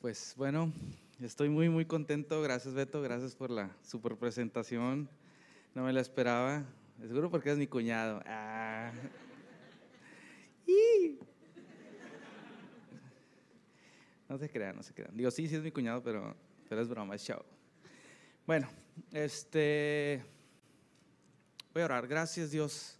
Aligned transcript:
Pues 0.00 0.34
bueno, 0.36 0.72
estoy 1.20 1.48
muy, 1.48 1.68
muy 1.68 1.84
contento. 1.84 2.40
Gracias, 2.40 2.72
Beto. 2.72 3.02
Gracias 3.02 3.34
por 3.34 3.50
la 3.50 3.74
super 3.82 4.14
presentación. 4.14 5.08
No 5.74 5.82
me 5.82 5.92
la 5.92 6.00
esperaba. 6.00 6.64
Seguro 7.00 7.28
porque 7.32 7.50
es 7.50 7.58
mi 7.58 7.66
cuñado. 7.66 8.22
Ah. 8.24 8.92
No 14.28 14.38
se 14.38 14.48
crean, 14.48 14.76
no 14.76 14.84
se 14.84 14.94
crean. 14.94 15.16
Digo, 15.16 15.32
sí, 15.32 15.48
sí 15.48 15.56
es 15.56 15.62
mi 15.62 15.72
cuñado, 15.72 16.00
pero, 16.00 16.36
pero 16.68 16.80
es 16.80 16.88
broma, 16.88 17.16
es 17.16 17.24
chao. 17.24 17.44
Bueno, 18.46 18.68
este. 19.10 20.22
Voy 21.72 21.82
a 21.82 21.86
orar. 21.86 22.06
Gracias, 22.06 22.52
Dios. 22.52 22.97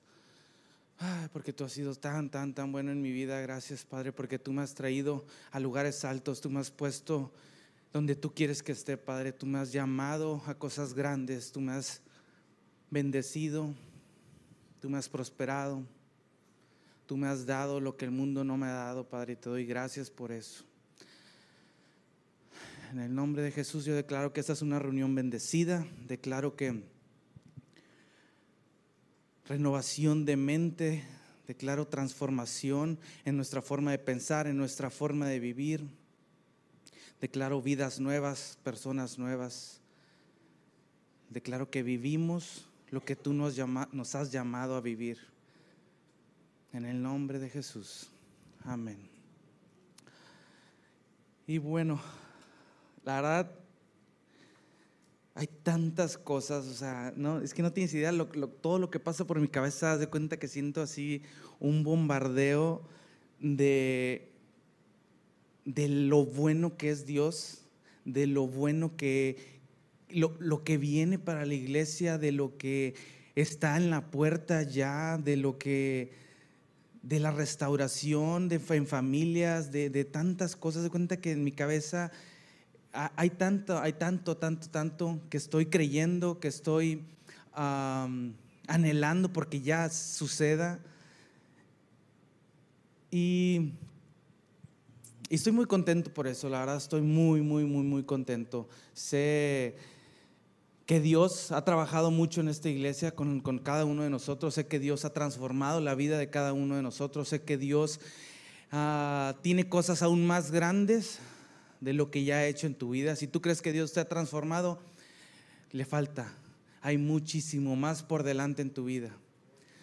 Porque 1.33 1.53
tú 1.53 1.65
has 1.65 1.73
sido 1.73 1.95
tan, 1.95 2.31
tan, 2.31 2.55
tan 2.55 2.73
bueno 2.73 2.91
en 2.91 3.01
mi 3.01 3.13
vida. 3.13 3.41
Gracias, 3.41 3.85
Padre, 3.85 4.13
porque 4.13 4.39
tú 4.39 4.53
me 4.53 4.63
has 4.63 4.75
traído 4.75 5.25
a 5.51 5.61
lugares 5.61 6.05
altos. 6.05 6.41
Tú 6.41 6.51
me 6.51 6.61
has 6.61 6.71
puesto 6.71 7.33
donde 7.93 8.17
tú 8.17 8.35
quieres 8.35 8.63
que 8.63 8.73
esté, 8.73 8.97
Padre. 8.97 9.33
Tú 9.33 9.47
me 9.47 9.59
has 9.59 9.73
llamado 9.73 10.43
a 10.47 10.55
cosas 10.55 10.95
grandes. 10.95 11.53
Tú 11.53 11.61
me 11.61 11.73
has 11.73 12.01
bendecido. 12.91 13.75
Tú 14.81 14.91
me 14.91 14.99
has 14.99 15.09
prosperado. 15.09 15.83
Tú 17.07 17.17
me 17.17 17.29
has 17.29 17.47
dado 17.47 17.81
lo 17.81 17.97
que 17.97 18.05
el 18.05 18.11
mundo 18.11 18.45
no 18.45 18.57
me 18.57 18.67
ha 18.67 18.73
dado, 18.73 19.09
Padre. 19.09 19.35
Y 19.35 19.37
te 19.37 19.49
doy 19.49 19.65
gracias 19.65 20.11
por 20.11 20.33
eso. 20.33 20.65
En 22.91 23.01
el 23.01 23.15
nombre 23.15 23.43
de 23.43 23.51
Jesús 23.51 23.85
yo 23.85 23.95
declaro 23.95 24.33
que 24.33 24.41
esta 24.41 24.55
es 24.55 24.63
una 24.63 24.79
reunión 24.79 25.15
bendecida. 25.15 25.87
Declaro 26.07 26.57
que 26.57 26.83
renovación 29.49 30.27
de 30.27 30.37
mente, 30.37 31.05
declaro 31.47 31.89
transformación 31.89 32.99
en 33.25 33.37
nuestra 33.37 33.63
forma 33.63 33.91
de 33.91 33.99
pensar, 33.99 34.47
en 34.47 34.59
nuestra 34.59 34.91
forma 34.91 35.27
de 35.27 35.41
vivir. 35.41 35.89
Declaro 37.21 37.63
vidas 37.63 37.99
nuevas, 37.99 38.59
personas 38.63 39.19
nuevas. 39.19 39.81
Declaro 41.31 41.71
que 41.71 41.83
vivimos 41.83 42.67
lo 42.91 43.03
que 43.03 43.17
tú 43.17 43.33
nos, 43.33 44.15
has 44.15 44.31
llamado 44.31 44.77
a 44.77 44.83
vivir. 44.83 45.19
En 46.75 46.85
el 46.85 47.03
nombre 47.03 47.39
de 47.39 47.49
Jesús. 47.49 48.11
Amén. 48.65 48.99
Y 51.47 51.57
bueno, 51.57 51.99
la 53.03 53.17
verdad, 53.17 53.51
hay 55.39 55.47
tantas 55.47 56.19
cosas, 56.19 56.67
o 56.67 56.75
sea, 56.75 57.13
no, 57.15 57.41
es 57.41 57.55
que 57.55 57.63
no 57.63 57.73
tienes 57.73 57.95
idea, 57.95 58.13
todo 58.61 58.81
lo 58.81 58.91
que 58.91 58.99
pasa 58.99 59.25
por 59.25 59.39
mi 59.39 59.47
cabeza, 59.47 59.97
de 59.97 60.09
cuenta 60.09 60.37
que 60.37 60.49
siento 60.49 60.83
así 60.83 61.23
un 61.61 61.85
bombardeo 61.85 62.83
de, 63.39 64.33
de 65.65 65.89
lo 65.89 66.25
bueno 66.25 66.77
que 66.77 66.91
es 66.91 67.07
Dios, 67.07 67.63
de 68.05 68.27
lo 68.27 68.49
bueno 68.49 68.97
que, 68.97 69.61
lo, 70.11 70.35
lo 70.41 70.65
que 70.65 70.77
viene 70.77 71.21
para 71.21 71.47
la 71.47 71.55
iglesia, 71.55 72.19
de 72.19 72.33
lo 72.33 72.59
que 72.59 72.97
está 73.37 73.77
en 73.77 73.91
la 73.91 74.11
puerta 74.11 74.65
ya, 74.65 75.19
de 75.19 75.37
lo 75.37 75.57
que, 75.57 76.11
de 77.03 77.21
la 77.21 77.31
restauración 77.31 78.49
de, 78.49 78.61
en 78.71 78.89
familias, 78.89 79.71
de, 79.71 79.89
de 79.89 80.05
tantas 80.05 80.57
cosas, 80.57 80.83
de 80.83 80.91
cuenta 80.91 81.21
que 81.21 81.31
en 81.31 81.45
mi 81.45 81.53
cabeza 81.53 82.11
hay 82.93 83.31
tanto, 83.31 83.79
hay 83.79 83.93
tanto, 83.93 84.37
tanto, 84.37 84.69
tanto 84.69 85.21
que 85.31 85.37
estoy 85.37 85.67
creyendo, 85.67 86.41
que 86.41 86.49
estoy 86.49 87.05
anhelando 87.55 89.33
porque 89.33 89.61
ya 89.61 89.89
suceda. 89.91 90.79
Y, 93.11 93.73
estoy 95.31 95.53
muy 95.53 95.67
contento 95.67 96.13
por 96.13 96.27
eso, 96.27 96.49
la 96.49 96.61
verdad 96.61 96.77
estoy 96.77 97.03
muy, 97.03 97.43
muy, 97.43 97.65
muy, 97.65 97.85
muy 97.85 98.03
contento. 98.05 98.69
Sé 98.95 99.77
que 100.87 101.01
Dios 101.01 101.53
ha 101.53 101.65
trabajado 101.65 102.11
mucho 102.11 102.41
en 102.41 102.49
esta 102.49 102.71
iglesia 102.71 103.15
con, 103.15 103.41
con 103.41 103.59
cada 103.59 103.85
uno 103.85 104.03
de 104.03 104.11
nosotros, 104.11 104.55
sé 104.55 104.67
que 104.67 104.79
Dios 104.79 105.05
ha 105.05 105.13
transformado 105.13 105.83
la 105.83 105.95
vida 105.95 106.17
de 106.17 106.31
cada 106.31 106.55
uno 106.55 106.77
de 106.77 106.83
nosotros, 106.83 107.29
sé 107.29 107.43
que 107.43 107.59
Dios 107.59 108.01
ah, 108.73 109.35
tiene 109.43 109.69
cosas 109.69 110.01
aún 110.03 110.27
más 110.27 110.51
grandes 110.51 111.19
de 111.81 111.93
lo 111.93 112.11
que 112.11 112.25
ya 112.25 112.37
ha 112.37 112.47
hecho 112.47 112.67
en 112.67 112.75
tu 112.75 112.91
vida. 112.91 113.17
Si 113.17 113.27
tú 113.27 113.41
crees 113.41 113.63
que 113.63 113.73
Dios 113.73 113.93
te 113.93 114.01
ha 114.01 114.09
transformado, 114.09 114.81
le 115.71 115.85
falta. 115.85 116.33
Hay 116.81 116.99
muchísimo 116.99 117.77
más 117.77 118.03
por 118.03 118.23
delante 118.23 118.63
en 118.63 118.71
tu 118.71 118.85
vida. 118.85 119.11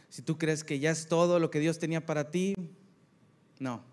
Si 0.09 0.21
tú 0.21 0.37
crees 0.37 0.63
que 0.63 0.79
ya 0.79 0.91
es 0.91 1.07
todo 1.07 1.39
lo 1.39 1.51
que 1.51 1.59
Dios 1.59 1.79
tenía 1.79 2.05
para 2.05 2.31
ti, 2.31 2.55
no, 3.59 3.83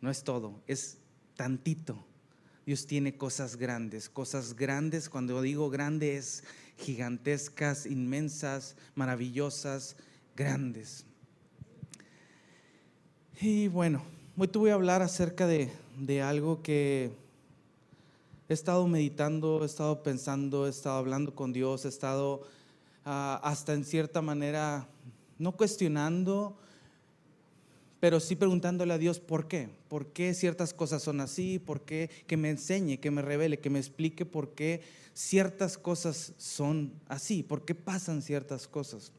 no 0.00 0.10
es 0.10 0.24
todo, 0.24 0.60
es 0.66 0.98
tantito. 1.36 2.04
Dios 2.66 2.86
tiene 2.86 3.16
cosas 3.16 3.56
grandes, 3.56 4.08
cosas 4.08 4.54
grandes, 4.54 5.08
cuando 5.08 5.40
digo 5.42 5.70
grandes, 5.70 6.44
gigantescas, 6.76 7.86
inmensas, 7.86 8.76
maravillosas, 8.94 9.96
grandes. 10.36 11.04
Y 13.40 13.68
bueno, 13.68 14.04
hoy 14.36 14.48
te 14.48 14.58
voy 14.58 14.70
a 14.70 14.74
hablar 14.74 15.02
acerca 15.02 15.46
de, 15.46 15.72
de 15.96 16.22
algo 16.22 16.62
que 16.62 17.10
he 18.48 18.54
estado 18.54 18.86
meditando, 18.86 19.62
he 19.62 19.66
estado 19.66 20.02
pensando, 20.02 20.66
he 20.66 20.70
estado 20.70 20.98
hablando 20.98 21.34
con 21.34 21.52
Dios, 21.52 21.84
he 21.84 21.88
estado 21.88 22.42
ah, 23.04 23.40
hasta 23.42 23.74
en 23.74 23.84
cierta 23.84 24.22
manera, 24.22 24.88
no 25.38 25.52
cuestionando, 25.52 26.56
pero 28.00 28.20
sí 28.20 28.36
preguntándole 28.36 28.92
a 28.94 28.98
Dios 28.98 29.20
por 29.20 29.46
qué, 29.46 29.70
por 29.88 30.08
qué 30.08 30.34
ciertas 30.34 30.74
cosas 30.74 31.02
son 31.02 31.20
así, 31.20 31.58
por 31.58 31.82
qué, 31.82 32.10
que 32.26 32.36
me 32.36 32.50
enseñe, 32.50 32.98
que 32.98 33.10
me 33.10 33.22
revele, 33.22 33.60
que 33.60 33.70
me 33.70 33.78
explique 33.78 34.26
por 34.26 34.54
qué 34.54 34.82
ciertas 35.14 35.78
cosas 35.78 36.32
son 36.36 36.92
así, 37.08 37.42
por 37.42 37.64
qué 37.64 37.74
pasan 37.74 38.22
ciertas 38.22 38.66
cosas. 38.66 39.12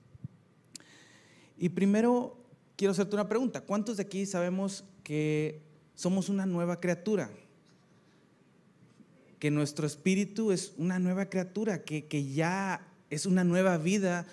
Y 1.57 1.69
primero 1.69 2.37
quiero 2.75 2.91
hacerte 2.91 3.15
una 3.15 3.29
pregunta, 3.29 3.61
¿cuántos 3.61 3.97
de 3.97 4.03
aquí 4.03 4.25
sabemos 4.25 4.83
que 5.03 5.61
somos 5.95 6.29
una 6.29 6.45
nueva 6.45 6.79
criatura. 6.79 7.29
Que 9.39 9.51
nuestro 9.51 9.85
espíritu 9.85 10.51
es 10.51 10.73
una 10.77 10.99
nueva 10.99 11.25
criatura, 11.25 11.83
que, 11.83 12.31
ya 12.33 12.87
es 13.09 13.25
una 13.25 13.43
nueva 13.43 13.77
vida, 13.77 14.25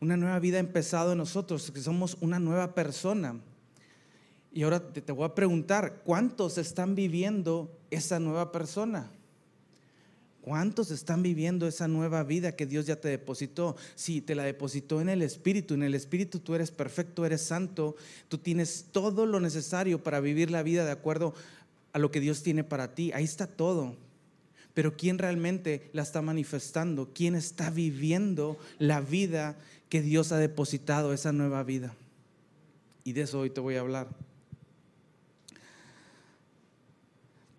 una 0.00 0.16
nueva 0.16 0.38
vida 0.38 0.58
empezado 0.58 1.12
en 1.12 1.18
nosotros, 1.18 1.70
que 1.70 1.80
somos 1.80 2.16
una 2.20 2.38
nueva 2.38 2.74
persona. 2.74 3.40
Y 4.52 4.62
ahora 4.62 4.92
te, 4.92 5.00
te 5.00 5.12
voy 5.12 5.24
a 5.24 5.34
preguntar, 5.34 6.02
¿cuántos 6.04 6.58
están 6.58 6.94
viviendo 6.94 7.78
esa 7.90 8.18
nueva 8.18 8.52
persona? 8.52 9.10
¿Cuántos 10.42 10.90
están 10.90 11.22
viviendo 11.22 11.66
esa 11.66 11.86
nueva 11.86 12.22
vida 12.22 12.56
que 12.56 12.64
Dios 12.64 12.86
ya 12.86 12.96
te 12.96 13.08
depositó? 13.08 13.76
Sí, 13.94 14.22
te 14.22 14.34
la 14.34 14.42
depositó 14.42 15.00
en 15.00 15.10
el 15.10 15.20
Espíritu. 15.20 15.74
En 15.74 15.82
el 15.82 15.94
Espíritu 15.94 16.38
tú 16.38 16.54
eres 16.54 16.70
perfecto, 16.70 17.26
eres 17.26 17.42
santo. 17.42 17.94
Tú 18.28 18.38
tienes 18.38 18.86
todo 18.90 19.26
lo 19.26 19.38
necesario 19.38 20.02
para 20.02 20.20
vivir 20.20 20.50
la 20.50 20.62
vida 20.62 20.84
de 20.84 20.92
acuerdo 20.92 21.34
a 21.92 21.98
lo 21.98 22.10
que 22.10 22.20
Dios 22.20 22.42
tiene 22.42 22.64
para 22.64 22.94
ti. 22.94 23.12
Ahí 23.12 23.24
está 23.24 23.46
todo. 23.46 23.94
Pero 24.72 24.96
¿quién 24.96 25.18
realmente 25.18 25.90
la 25.92 26.02
está 26.02 26.22
manifestando? 26.22 27.10
¿Quién 27.12 27.34
está 27.34 27.68
viviendo 27.68 28.56
la 28.78 29.00
vida 29.00 29.58
que 29.90 30.00
Dios 30.00 30.32
ha 30.32 30.38
depositado, 30.38 31.12
esa 31.12 31.32
nueva 31.32 31.62
vida? 31.64 31.94
Y 33.04 33.12
de 33.12 33.22
eso 33.22 33.40
hoy 33.40 33.50
te 33.50 33.60
voy 33.60 33.76
a 33.76 33.80
hablar. 33.80 34.08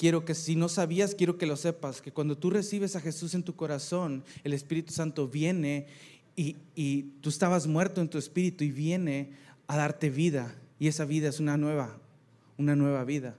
Quiero 0.02 0.26
que 0.26 0.34
si 0.34 0.56
no 0.56 0.68
sabías, 0.68 1.14
quiero 1.14 1.38
que 1.38 1.46
lo 1.46 1.56
sepas, 1.56 2.02
que 2.02 2.12
cuando 2.12 2.36
tú 2.36 2.50
recibes 2.50 2.96
a 2.96 3.02
Jesús 3.02 3.36
en 3.36 3.44
tu 3.44 3.56
corazón, 3.56 4.24
el 4.44 4.54
Espíritu 4.54 4.92
Santo 4.92 5.28
viene 5.28 5.86
y, 6.36 6.56
y, 6.74 7.04
tú 7.22 7.30
estabas 7.30 7.68
muerto 7.68 8.02
en 8.02 8.10
tu 8.10 8.18
espíritu 8.18 8.64
y 8.64 8.72
viene 8.72 9.34
a 9.68 9.78
darte 9.78 10.10
vida. 10.10 10.56
Y 10.80 10.88
esa 10.88 11.06
vida 11.06 11.30
es 11.30 11.40
una 11.40 11.56
nueva, 11.56 12.00
una 12.58 12.76
nueva 12.76 13.04
vida. 13.04 13.38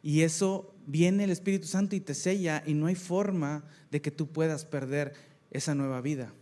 Y 0.00 0.20
eso 0.20 0.72
viene 0.86 1.24
el 1.24 1.30
Espíritu 1.30 1.66
Santo 1.66 1.96
y 1.96 2.00
te 2.00 2.14
sella 2.14 2.62
y 2.64 2.74
no 2.74 2.86
hay 2.86 2.94
forma 2.94 3.64
de 3.90 4.00
que 4.00 4.12
tú 4.12 4.28
puedas 4.28 4.64
perder 4.64 5.14
esa 5.50 5.74
nueva 5.74 6.00
vida. 6.00 6.32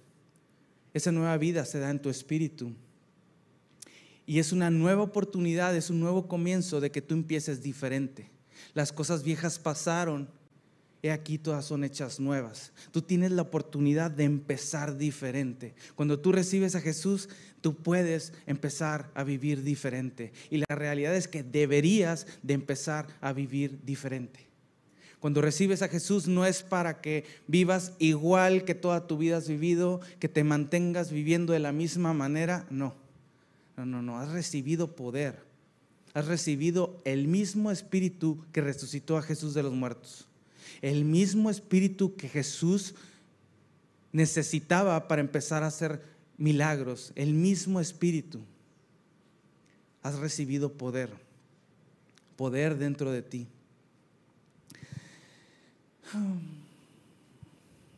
Esa 0.93 1.13
nueva 1.13 1.39
vida 1.39 1.65
se 1.65 1.79
da 1.79 1.89
en 1.89 2.03
tu 2.03 2.11
espíritu. 2.11 2.75
Y 4.27 4.39
es 4.39 4.53
una 4.53 4.69
nueva 4.69 5.03
oportunidad, 5.03 5.75
es 5.75 5.89
un 5.89 5.99
nuevo 5.99 6.29
comienzo 6.29 6.79
de 6.79 6.91
que 6.91 7.01
tú 7.01 7.15
empieces 7.15 7.63
diferente 7.63 8.36
las 8.75 8.93
cosas 8.93 9.23
viejas 9.23 9.59
pasaron, 9.59 10.29
he 11.03 11.11
aquí 11.11 11.39
todas 11.39 11.65
son 11.65 11.85
hechas 11.85 12.21
nuevas. 12.21 12.73
Tú 12.91 13.03
tienes 13.03 13.31
la 13.31 13.43
oportunidad 13.43 14.11
de 14.11 14.25
empezar 14.25 14.97
diferente. 14.97 15.75
Cuando 15.95 16.19
tú 16.19 16.33
recibes 16.33 16.75
a 16.75 16.81
Jesús, 16.81 17.29
tú 17.61 17.75
puedes 17.75 18.33
empezar 18.47 19.11
a 19.15 19.25
vivir 19.25 19.63
diferente. 19.63 20.33
Y 20.51 20.59
la 20.59 20.75
realidad 20.75 21.15
es 21.15 21.29
que 21.29 21.43
deberías 21.43 22.27
de 22.43 22.55
empezar 22.55 23.07
a 23.21 23.33
vivir 23.33 23.81
diferente. 23.85 24.47
Cuando 25.19 25.41
recibes 25.41 25.83
a 25.83 25.89
Jesús 25.89 26.29
no 26.29 26.45
es 26.45 26.63
para 26.63 27.01
que 27.01 27.25
vivas 27.47 27.93
igual 27.99 28.65
que 28.65 28.75
toda 28.75 29.07
tu 29.07 29.19
vida 29.19 29.39
has 29.39 29.49
vivido, 29.49 30.01
que 30.19 30.29
te 30.29 30.45
mantengas 30.45 31.11
viviendo 31.11 31.53
de 31.53 31.59
la 31.59 31.73
misma 31.73 32.13
manera, 32.13 32.67
no. 32.71 32.95
No, 33.77 33.85
no, 33.85 34.03
no, 34.03 34.19
has 34.19 34.31
recibido 34.31 34.95
poder 34.95 35.47
has 36.17 36.29
recibido 36.29 36.99
el 37.05 37.29
mismo 37.29 37.71
espíritu 37.71 38.43
que 38.51 38.63
resucitó 38.63 39.19
a 39.19 39.23
Jesús 39.23 39.53
de 39.53 39.63
los 39.63 39.75
muertos. 39.75 40.27
El 40.81 41.05
mismo 41.05 41.51
espíritu 41.51 42.17
que 42.17 42.31
Jesús 42.31 42.95
necesitaba 44.13 45.09
para 45.09 45.21
empezar 45.21 45.63
a 45.63 45.67
hacer 45.67 46.01
milagros. 46.39 47.13
El 47.17 47.35
mismo 47.35 47.83
espíritu. 47.83 48.41
Has 50.03 50.19
recibido 50.19 50.73
poder. 50.73 51.11
Poder 52.37 52.79
dentro 52.79 53.13
de 53.13 53.21
ti. 53.21 53.47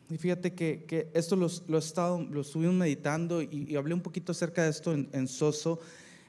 Y 0.09 0.17
fíjate 0.17 0.53
que, 0.55 1.09
esto 1.13 1.37
lo, 1.37 1.47
lo, 1.69 1.77
he 1.77 1.79
estado, 1.79 2.21
lo 2.29 2.41
estuvimos 2.41 2.75
meditando 2.75 3.41
y, 3.41 3.77
hablé 3.77 3.93
un 3.93 4.01
poquito 4.01 4.33
acerca 4.33 4.65
de 4.65 4.71
esto 4.71 4.91
en, 4.93 5.27
Soso 5.29 5.79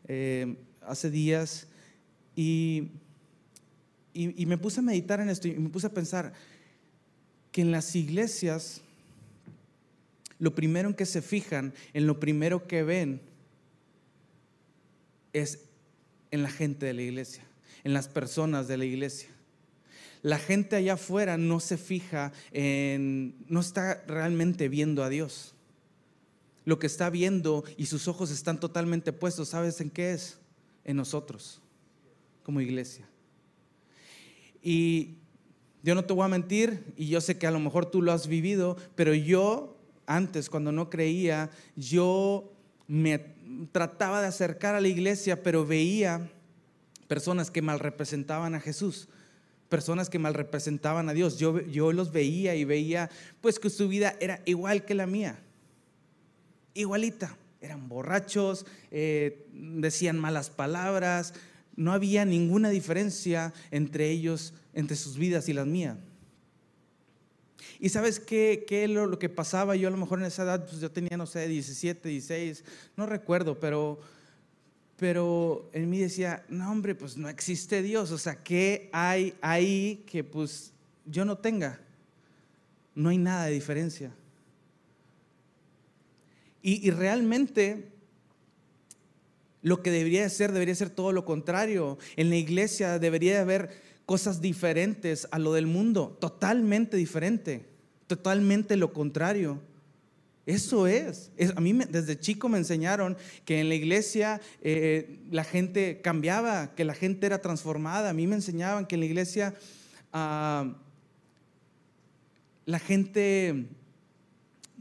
eh, 0.06 0.54
hace 0.82 1.10
días 1.10 1.66
y, 2.40 2.90
y, 4.14 4.46
me 4.46 4.58
puse 4.58 4.80
a 4.80 4.82
meditar 4.82 5.20
en 5.20 5.28
esto 5.28 5.48
y 5.48 5.54
me 5.54 5.68
puse 5.68 5.86
a 5.86 5.94
pensar 5.94 6.32
que 7.52 7.60
en 7.60 7.70
las 7.70 7.94
iglesias 7.94 8.80
lo 10.38 10.54
primero 10.54 10.88
en 10.88 10.94
que 10.94 11.06
se 11.06 11.20
fijan, 11.20 11.74
en 11.92 12.06
lo 12.06 12.18
primero 12.18 12.66
que 12.66 12.82
ven, 12.82 13.20
es 15.32 15.60
en 16.30 16.42
la 16.42 16.50
gente 16.50 16.86
de 16.86 16.94
la 16.94 17.02
iglesia, 17.02 17.44
en 17.84 17.92
las 17.92 18.08
personas 18.08 18.68
de 18.68 18.76
la 18.76 18.84
iglesia 18.84 19.28
la 20.22 20.38
gente 20.38 20.76
allá 20.76 20.94
afuera 20.94 21.38
no 21.38 21.60
se 21.60 21.78
fija 21.78 22.32
en, 22.52 23.34
no 23.48 23.60
está 23.60 24.02
realmente 24.06 24.68
viendo 24.68 25.02
a 25.02 25.08
Dios. 25.08 25.54
Lo 26.64 26.78
que 26.78 26.86
está 26.86 27.08
viendo 27.08 27.64
y 27.76 27.86
sus 27.86 28.06
ojos 28.06 28.30
están 28.30 28.60
totalmente 28.60 29.12
puestos, 29.12 29.48
¿sabes 29.48 29.80
en 29.80 29.90
qué 29.90 30.12
es? 30.12 30.38
En 30.84 30.96
nosotros, 30.96 31.60
como 32.42 32.60
iglesia. 32.60 33.08
Y 34.62 35.16
yo 35.82 35.94
no 35.94 36.04
te 36.04 36.12
voy 36.12 36.24
a 36.24 36.28
mentir, 36.28 36.84
y 36.96 37.08
yo 37.08 37.20
sé 37.20 37.38
que 37.38 37.46
a 37.46 37.50
lo 37.50 37.60
mejor 37.60 37.86
tú 37.86 38.02
lo 38.02 38.12
has 38.12 38.26
vivido, 38.26 38.76
pero 38.94 39.14
yo 39.14 39.76
antes, 40.06 40.50
cuando 40.50 40.72
no 40.72 40.90
creía, 40.90 41.50
yo 41.76 42.52
me 42.88 43.34
trataba 43.72 44.20
de 44.20 44.26
acercar 44.26 44.74
a 44.74 44.80
la 44.80 44.88
iglesia, 44.88 45.42
pero 45.42 45.64
veía 45.64 46.30
personas 47.06 47.50
que 47.50 47.62
mal 47.62 47.78
representaban 47.78 48.54
a 48.54 48.60
Jesús 48.60 49.08
personas 49.70 50.10
que 50.10 50.18
mal 50.18 50.34
representaban 50.34 51.08
a 51.08 51.14
Dios. 51.14 51.38
Yo, 51.38 51.60
yo 51.62 51.94
los 51.94 52.12
veía 52.12 52.54
y 52.54 52.66
veía 52.66 53.08
pues 53.40 53.58
que 53.58 53.70
su 53.70 53.88
vida 53.88 54.14
era 54.20 54.42
igual 54.44 54.84
que 54.84 54.94
la 54.94 55.06
mía, 55.06 55.38
igualita. 56.74 57.34
Eran 57.62 57.88
borrachos, 57.88 58.66
eh, 58.90 59.46
decían 59.52 60.18
malas 60.18 60.50
palabras, 60.50 61.34
no 61.80 61.92
había 61.92 62.24
ninguna 62.24 62.68
diferencia 62.68 63.54
entre 63.70 64.10
ellos, 64.10 64.52
entre 64.74 64.96
sus 64.96 65.16
vidas 65.16 65.48
y 65.48 65.54
las 65.54 65.66
mías. 65.66 65.96
¿Y 67.78 67.88
sabes 67.88 68.20
qué, 68.20 68.64
qué 68.68 68.86
lo, 68.86 69.06
lo, 69.06 69.18
que 69.18 69.30
pasaba? 69.30 69.76
Yo 69.76 69.88
a 69.88 69.90
lo 69.90 69.96
mejor 69.96 70.18
en 70.18 70.26
esa 70.26 70.42
edad, 70.42 70.66
pues 70.66 70.80
yo 70.80 70.90
tenía, 70.90 71.16
no 71.16 71.26
sé, 71.26 71.48
17, 71.48 72.08
16, 72.08 72.64
no 72.96 73.06
recuerdo, 73.06 73.58
pero 73.58 73.98
pero 75.00 75.70
en 75.72 75.88
mí 75.88 75.98
decía, 75.98 76.44
no 76.50 76.70
hombre, 76.70 76.94
pues 76.94 77.16
no 77.16 77.30
existe 77.30 77.80
Dios, 77.80 78.10
o 78.10 78.18
sea, 78.18 78.36
¿qué 78.36 78.90
hay 78.92 79.32
ahí 79.40 80.04
que 80.06 80.22
pues 80.22 80.74
yo 81.06 81.24
no 81.24 81.38
tenga? 81.38 81.80
No 82.94 83.08
hay 83.08 83.16
nada 83.16 83.46
de 83.46 83.52
diferencia. 83.52 84.12
Y, 86.60 86.90
realmente 86.90 87.92
lo 89.62 89.82
que 89.82 89.90
debería 89.90 90.28
ser, 90.28 90.52
debería 90.52 90.74
ser 90.74 90.90
todo 90.90 91.12
lo 91.12 91.24
contrario. 91.24 91.98
En 92.16 92.30
la 92.30 92.36
iglesia 92.36 92.98
debería 92.98 93.40
haber 93.40 93.70
cosas 94.06 94.40
diferentes 94.40 95.28
a 95.30 95.38
lo 95.38 95.52
del 95.52 95.66
mundo, 95.66 96.16
totalmente 96.20 96.96
diferente, 96.96 97.66
totalmente 98.06 98.76
lo 98.76 98.92
contrario. 98.92 99.60
Eso 100.46 100.86
es. 100.86 101.30
A 101.54 101.60
mí 101.60 101.72
desde 101.88 102.18
chico 102.18 102.48
me 102.48 102.58
enseñaron 102.58 103.16
que 103.44 103.60
en 103.60 103.68
la 103.68 103.74
iglesia 103.74 104.40
eh, 104.62 105.20
la 105.30 105.44
gente 105.44 106.00
cambiaba, 106.02 106.74
que 106.74 106.84
la 106.84 106.94
gente 106.94 107.26
era 107.26 107.40
transformada. 107.40 108.10
A 108.10 108.14
mí 108.14 108.26
me 108.26 108.34
enseñaban 108.34 108.86
que 108.86 108.96
en 108.96 109.00
la 109.00 109.06
iglesia 109.06 109.54
ah, 110.12 110.74
la 112.66 112.78
gente 112.78 113.66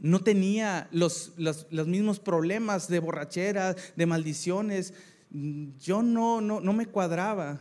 no 0.00 0.20
tenía 0.20 0.88
los, 0.92 1.32
los, 1.36 1.86
mismos 1.86 2.18
problemas 2.18 2.88
de 2.88 2.98
borrachera, 2.98 3.76
de 3.96 4.06
maldiciones. 4.06 4.94
Yo 5.30 6.02
no, 6.02 6.40
no, 6.40 6.60
no 6.60 6.72
me 6.72 6.86
cuadraba. 6.86 7.60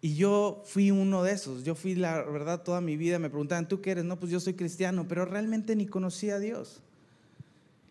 Y 0.00 0.16
yo 0.16 0.62
fui 0.66 0.90
uno 0.90 1.22
de 1.22 1.32
esos. 1.32 1.62
Yo 1.62 1.74
fui, 1.74 1.94
la 1.94 2.22
verdad, 2.22 2.62
toda 2.62 2.80
mi 2.80 2.96
vida. 2.96 3.18
Me 3.18 3.28
preguntaban, 3.28 3.68
¿tú 3.68 3.80
qué 3.80 3.92
eres? 3.92 4.04
No, 4.04 4.18
pues 4.18 4.32
yo 4.32 4.40
soy 4.40 4.54
cristiano, 4.54 5.06
pero 5.06 5.26
realmente 5.26 5.76
ni 5.76 5.86
conocía 5.86 6.36
a 6.36 6.40
Dios. 6.40 6.80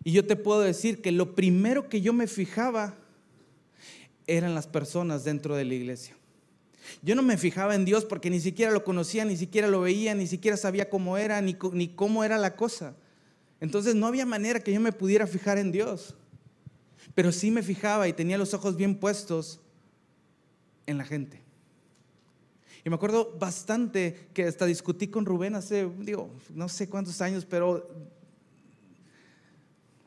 Y 0.04 0.12
yo 0.12 0.26
te 0.26 0.36
puedo 0.36 0.62
decir 0.62 1.02
que 1.02 1.12
lo 1.12 1.36
primero 1.36 1.88
que 1.88 2.02
yo 2.02 2.14
me 2.14 2.26
fijaba 2.26 2.96
eran 4.26 4.56
las 4.56 4.66
personas 4.66 5.24
dentro 5.24 5.56
de 5.56 5.66
la 5.66 5.76
iglesia. 5.76 6.16
Yo 7.02 7.16
no 7.16 7.22
me 7.22 7.38
fijaba 7.38 7.76
en 7.76 7.86
Dios 7.86 8.06
porque 8.06 8.30
ni 8.30 8.40
siquiera 8.40 8.72
lo 8.72 8.84
conocía, 8.84 9.26
ni 9.26 9.38
siquiera 9.38 9.68
lo 9.68 9.82
veía, 9.82 10.16
ni 10.16 10.28
siquiera 10.28 10.58
sabía 10.58 10.90
cómo 10.90 11.18
era, 11.18 11.42
ni, 11.42 11.58
ni 11.74 11.90
cómo 11.90 12.24
era 12.24 12.38
la 12.38 12.56
cosa. 12.56 12.96
Entonces 13.60 13.96
no 13.96 14.08
había 14.08 14.26
manera 14.26 14.60
que 14.60 14.74
yo 14.74 14.80
me 14.80 14.92
pudiera 14.92 15.28
fijar 15.28 15.58
en 15.58 15.72
Dios. 15.72 16.16
Pero 17.14 17.32
sí 17.32 17.52
me 17.52 17.64
fijaba 17.64 18.08
y 18.08 18.14
tenía 18.14 18.38
los 18.38 18.54
ojos 18.54 18.76
bien 18.76 18.96
puestos 18.96 19.60
en 20.86 20.98
la 20.98 21.06
gente. 21.06 21.42
Y 22.84 22.90
me 22.90 22.96
acuerdo 22.96 23.38
bastante 23.38 24.30
que 24.34 24.46
hasta 24.46 24.66
discutí 24.66 25.08
con 25.08 25.26
Rubén 25.26 25.56
hace, 25.56 25.88
digo, 26.00 26.32
no 26.54 26.68
sé 26.68 26.90
cuántos 26.90 27.22
años, 27.22 27.46
pero 27.46 27.88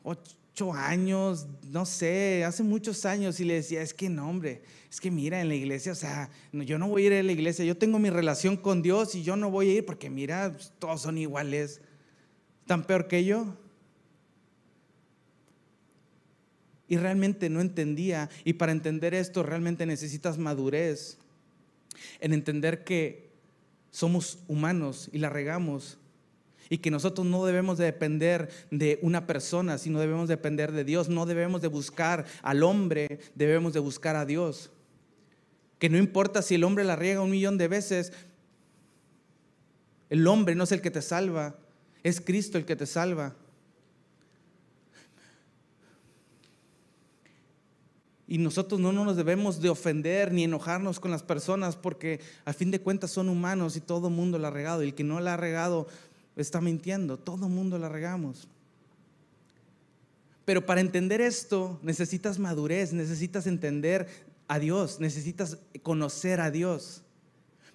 ocho 0.03 0.35
años, 0.73 1.47
no 1.69 1.85
sé, 1.85 2.43
hace 2.45 2.63
muchos 2.63 3.05
años 3.05 3.39
y 3.39 3.45
le 3.45 3.55
decía, 3.55 3.81
es 3.81 3.93
que 3.93 4.09
no, 4.09 4.29
hombre, 4.29 4.63
es 4.89 5.01
que 5.01 5.11
mira, 5.11 5.41
en 5.41 5.49
la 5.49 5.55
iglesia, 5.55 5.91
o 5.91 5.95
sea, 5.95 6.29
yo 6.53 6.77
no 6.77 6.87
voy 6.87 7.03
a 7.03 7.07
ir 7.07 7.13
a 7.13 7.23
la 7.23 7.31
iglesia, 7.31 7.65
yo 7.65 7.77
tengo 7.77 7.99
mi 7.99 8.09
relación 8.09 8.55
con 8.55 8.81
Dios 8.81 9.15
y 9.15 9.23
yo 9.23 9.35
no 9.35 9.51
voy 9.51 9.69
a 9.69 9.73
ir 9.73 9.85
porque 9.85 10.09
mira, 10.09 10.53
pues, 10.53 10.71
todos 10.79 11.01
son 11.01 11.17
iguales, 11.17 11.81
tan 12.65 12.85
peor 12.85 13.07
que 13.07 13.25
yo. 13.25 13.57
Y 16.87 16.97
realmente 16.97 17.49
no 17.49 17.61
entendía, 17.61 18.29
y 18.43 18.53
para 18.53 18.71
entender 18.71 19.13
esto 19.13 19.43
realmente 19.43 19.85
necesitas 19.85 20.37
madurez 20.37 21.17
en 22.19 22.33
entender 22.33 22.83
que 22.83 23.31
somos 23.91 24.39
humanos 24.47 25.09
y 25.11 25.17
la 25.17 25.29
regamos 25.29 25.97
y 26.69 26.79
que 26.79 26.91
nosotros 26.91 27.25
no 27.27 27.45
debemos 27.45 27.77
de 27.77 27.85
depender 27.85 28.49
de 28.71 28.99
una 29.01 29.27
persona, 29.27 29.77
sino 29.77 29.99
debemos 29.99 30.27
depender 30.27 30.71
de 30.71 30.83
Dios, 30.83 31.09
no 31.09 31.25
debemos 31.25 31.61
de 31.61 31.67
buscar 31.67 32.25
al 32.41 32.63
hombre, 32.63 33.19
debemos 33.35 33.73
de 33.73 33.79
buscar 33.79 34.15
a 34.15 34.25
Dios. 34.25 34.71
Que 35.79 35.89
no 35.89 35.97
importa 35.97 36.41
si 36.41 36.55
el 36.55 36.63
hombre 36.63 36.83
la 36.83 36.95
riega 36.95 37.21
un 37.21 37.31
millón 37.31 37.57
de 37.57 37.67
veces, 37.67 38.13
el 40.09 40.25
hombre 40.27 40.55
no 40.55 40.63
es 40.63 40.71
el 40.71 40.81
que 40.81 40.91
te 40.91 41.01
salva, 41.01 41.55
es 42.03 42.21
Cristo 42.21 42.57
el 42.57 42.65
que 42.65 42.75
te 42.75 42.85
salva. 42.85 43.35
Y 48.27 48.39
nosotros 48.39 48.79
no 48.79 48.91
nos 48.91 49.15
debemos 49.15 49.61
de 49.61 49.69
ofender 49.69 50.31
ni 50.33 50.45
enojarnos 50.45 50.99
con 50.99 51.11
las 51.11 51.21
personas 51.21 51.75
porque 51.75 52.19
a 52.43 52.53
fin 52.53 52.71
de 52.71 52.81
cuentas 52.81 53.11
son 53.11 53.29
humanos 53.29 53.75
y 53.75 53.81
todo 53.81 54.07
el 54.07 54.15
mundo 54.15 54.39
la 54.39 54.47
ha 54.47 54.51
regado. 54.51 54.81
Y 54.81 54.87
el 54.87 54.95
que 54.95 55.03
no 55.03 55.19
la 55.19 55.35
ha 55.35 55.37
regado 55.37 55.87
está 56.35 56.61
mintiendo. 56.61 57.17
Todo 57.17 57.49
mundo 57.49 57.77
la 57.77 57.89
regamos. 57.89 58.47
Pero 60.45 60.65
para 60.65 60.81
entender 60.81 61.21
esto 61.21 61.79
necesitas 61.81 62.37
madurez, 62.37 62.93
necesitas 62.93 63.47
entender 63.47 64.07
a 64.47 64.59
Dios, 64.59 64.99
necesitas 64.99 65.57
conocer 65.81 66.39
a 66.39 66.51
Dios. 66.51 67.01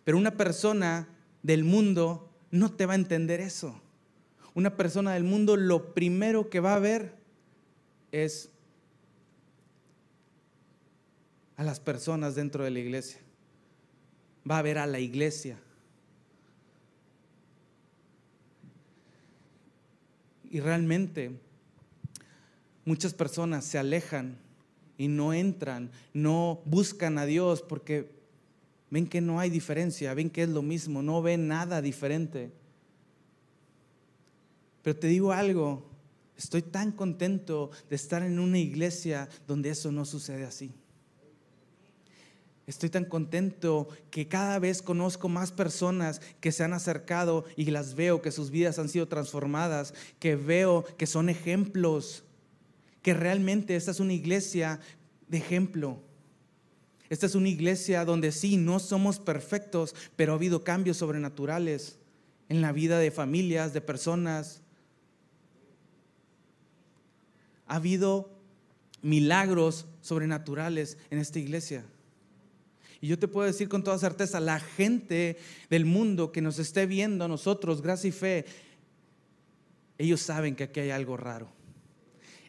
Pero 0.04 0.16
una 0.18 0.36
persona 0.36 1.08
del 1.42 1.64
mundo 1.64 2.30
no 2.50 2.72
te 2.72 2.86
va 2.86 2.92
a 2.92 2.96
entender 2.96 3.40
eso. 3.40 3.80
Una 4.54 4.76
persona 4.76 5.14
del 5.14 5.24
mundo 5.24 5.56
lo 5.56 5.94
primero 5.94 6.48
que 6.48 6.60
va 6.60 6.74
a 6.74 6.80
ver 6.80 7.14
es 8.12 8.50
a 11.56 11.64
las 11.64 11.80
personas 11.80 12.34
dentro 12.34 12.64
de 12.64 12.70
la 12.70 12.78
iglesia. 12.78 13.20
Va 14.48 14.58
a 14.58 14.62
ver 14.62 14.78
a 14.78 14.86
la 14.86 14.98
iglesia. 14.98 15.58
Y 20.50 20.60
realmente 20.60 21.30
muchas 22.84 23.14
personas 23.14 23.64
se 23.64 23.78
alejan 23.78 24.36
y 24.98 25.08
no 25.08 25.32
entran, 25.32 25.90
no 26.12 26.60
buscan 26.64 27.16
a 27.16 27.24
Dios 27.24 27.62
porque 27.62 28.10
ven 28.90 29.06
que 29.06 29.20
no 29.20 29.38
hay 29.38 29.48
diferencia, 29.48 30.12
ven 30.12 30.28
que 30.28 30.42
es 30.42 30.48
lo 30.48 30.60
mismo, 30.60 31.02
no 31.02 31.22
ven 31.22 31.48
nada 31.48 31.80
diferente. 31.80 32.50
Pero 34.82 34.98
te 34.98 35.06
digo 35.06 35.32
algo, 35.32 35.88
estoy 36.36 36.62
tan 36.62 36.92
contento 36.92 37.70
de 37.88 37.96
estar 37.96 38.22
en 38.22 38.38
una 38.38 38.58
iglesia 38.58 39.28
donde 39.46 39.70
eso 39.70 39.92
no 39.92 40.04
sucede 40.04 40.44
así. 40.44 40.72
Estoy 42.70 42.88
tan 42.88 43.04
contento 43.04 43.88
que 44.12 44.28
cada 44.28 44.60
vez 44.60 44.80
conozco 44.80 45.28
más 45.28 45.50
personas 45.50 46.20
que 46.40 46.52
se 46.52 46.62
han 46.62 46.72
acercado 46.72 47.44
y 47.56 47.64
las 47.64 47.96
veo 47.96 48.22
que 48.22 48.30
sus 48.30 48.52
vidas 48.52 48.78
han 48.78 48.88
sido 48.88 49.08
transformadas, 49.08 49.92
que 50.20 50.36
veo 50.36 50.84
que 50.96 51.08
son 51.08 51.28
ejemplos, 51.28 52.22
que 53.02 53.12
realmente 53.12 53.74
esta 53.74 53.90
es 53.90 53.98
una 53.98 54.12
iglesia 54.12 54.78
de 55.26 55.38
ejemplo. 55.38 55.98
Esta 57.08 57.26
es 57.26 57.34
una 57.34 57.48
iglesia 57.48 58.04
donde 58.04 58.30
sí, 58.30 58.56
no 58.56 58.78
somos 58.78 59.18
perfectos, 59.18 59.96
pero 60.14 60.30
ha 60.30 60.36
habido 60.36 60.62
cambios 60.62 60.98
sobrenaturales 60.98 61.98
en 62.48 62.60
la 62.60 62.70
vida 62.70 63.00
de 63.00 63.10
familias, 63.10 63.72
de 63.72 63.80
personas. 63.80 64.62
Ha 67.66 67.74
habido 67.74 68.30
milagros 69.02 69.86
sobrenaturales 70.02 70.98
en 71.10 71.18
esta 71.18 71.40
iglesia. 71.40 71.84
Y 73.00 73.08
yo 73.08 73.18
te 73.18 73.28
puedo 73.28 73.46
decir 73.46 73.68
con 73.68 73.82
toda 73.82 73.98
certeza, 73.98 74.40
la 74.40 74.60
gente 74.60 75.38
del 75.70 75.86
mundo 75.86 76.32
que 76.32 76.42
nos 76.42 76.58
esté 76.58 76.86
viendo 76.86 77.24
a 77.24 77.28
nosotros, 77.28 77.80
gracia 77.80 78.08
y 78.08 78.12
fe, 78.12 78.44
ellos 79.96 80.20
saben 80.20 80.54
que 80.54 80.64
aquí 80.64 80.80
hay 80.80 80.90
algo 80.90 81.16
raro. 81.16 81.50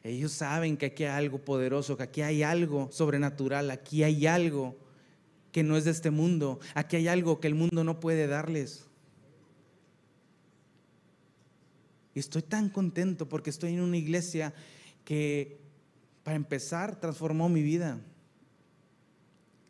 Ellos 0.03 0.31
saben 0.31 0.77
que 0.77 0.87
aquí 0.87 1.03
hay 1.03 1.25
algo 1.25 1.39
poderoso, 1.39 1.95
que 1.95 2.03
aquí 2.03 2.21
hay 2.21 2.43
algo 2.43 2.89
sobrenatural, 2.91 3.69
aquí 3.71 4.03
hay 4.03 4.25
algo 4.25 4.75
que 5.51 5.63
no 5.63 5.77
es 5.77 5.85
de 5.85 5.91
este 5.91 6.11
mundo, 6.11 6.59
aquí 6.73 6.95
hay 6.95 7.07
algo 7.07 7.39
que 7.39 7.47
el 7.47 7.55
mundo 7.55 7.83
no 7.83 7.99
puede 7.99 8.27
darles. 8.27 8.85
Y 12.13 12.19
estoy 12.19 12.41
tan 12.41 12.69
contento 12.69 13.29
porque 13.29 13.49
estoy 13.49 13.73
en 13.73 13.81
una 13.81 13.97
iglesia 13.97 14.53
que, 15.05 15.59
para 16.23 16.35
empezar, 16.35 16.99
transformó 16.99 17.47
mi 17.47 17.61
vida. 17.61 17.99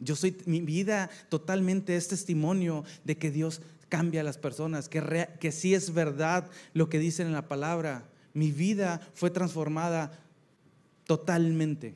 Yo 0.02 0.16
soy, 0.16 0.36
mi 0.46 0.62
vida 0.62 1.10
totalmente 1.30 1.96
es 1.96 2.08
testimonio 2.08 2.84
de 3.04 3.18
que 3.18 3.32
Dios 3.32 3.62
cambia 3.88 4.22
a 4.22 4.24
las 4.24 4.38
personas, 4.38 4.90
que, 4.90 5.28
que 5.40 5.52
sí 5.52 5.76
es 5.76 5.94
verdad 5.94 6.50
lo 6.74 6.90
que 6.90 6.98
dicen 6.98 7.28
en 7.28 7.34
la 7.34 7.48
palabra. 7.48 8.06
Mi 8.34 8.52
vida 8.52 9.00
fue 9.14 9.30
transformada 9.30 10.20
totalmente. 11.06 11.96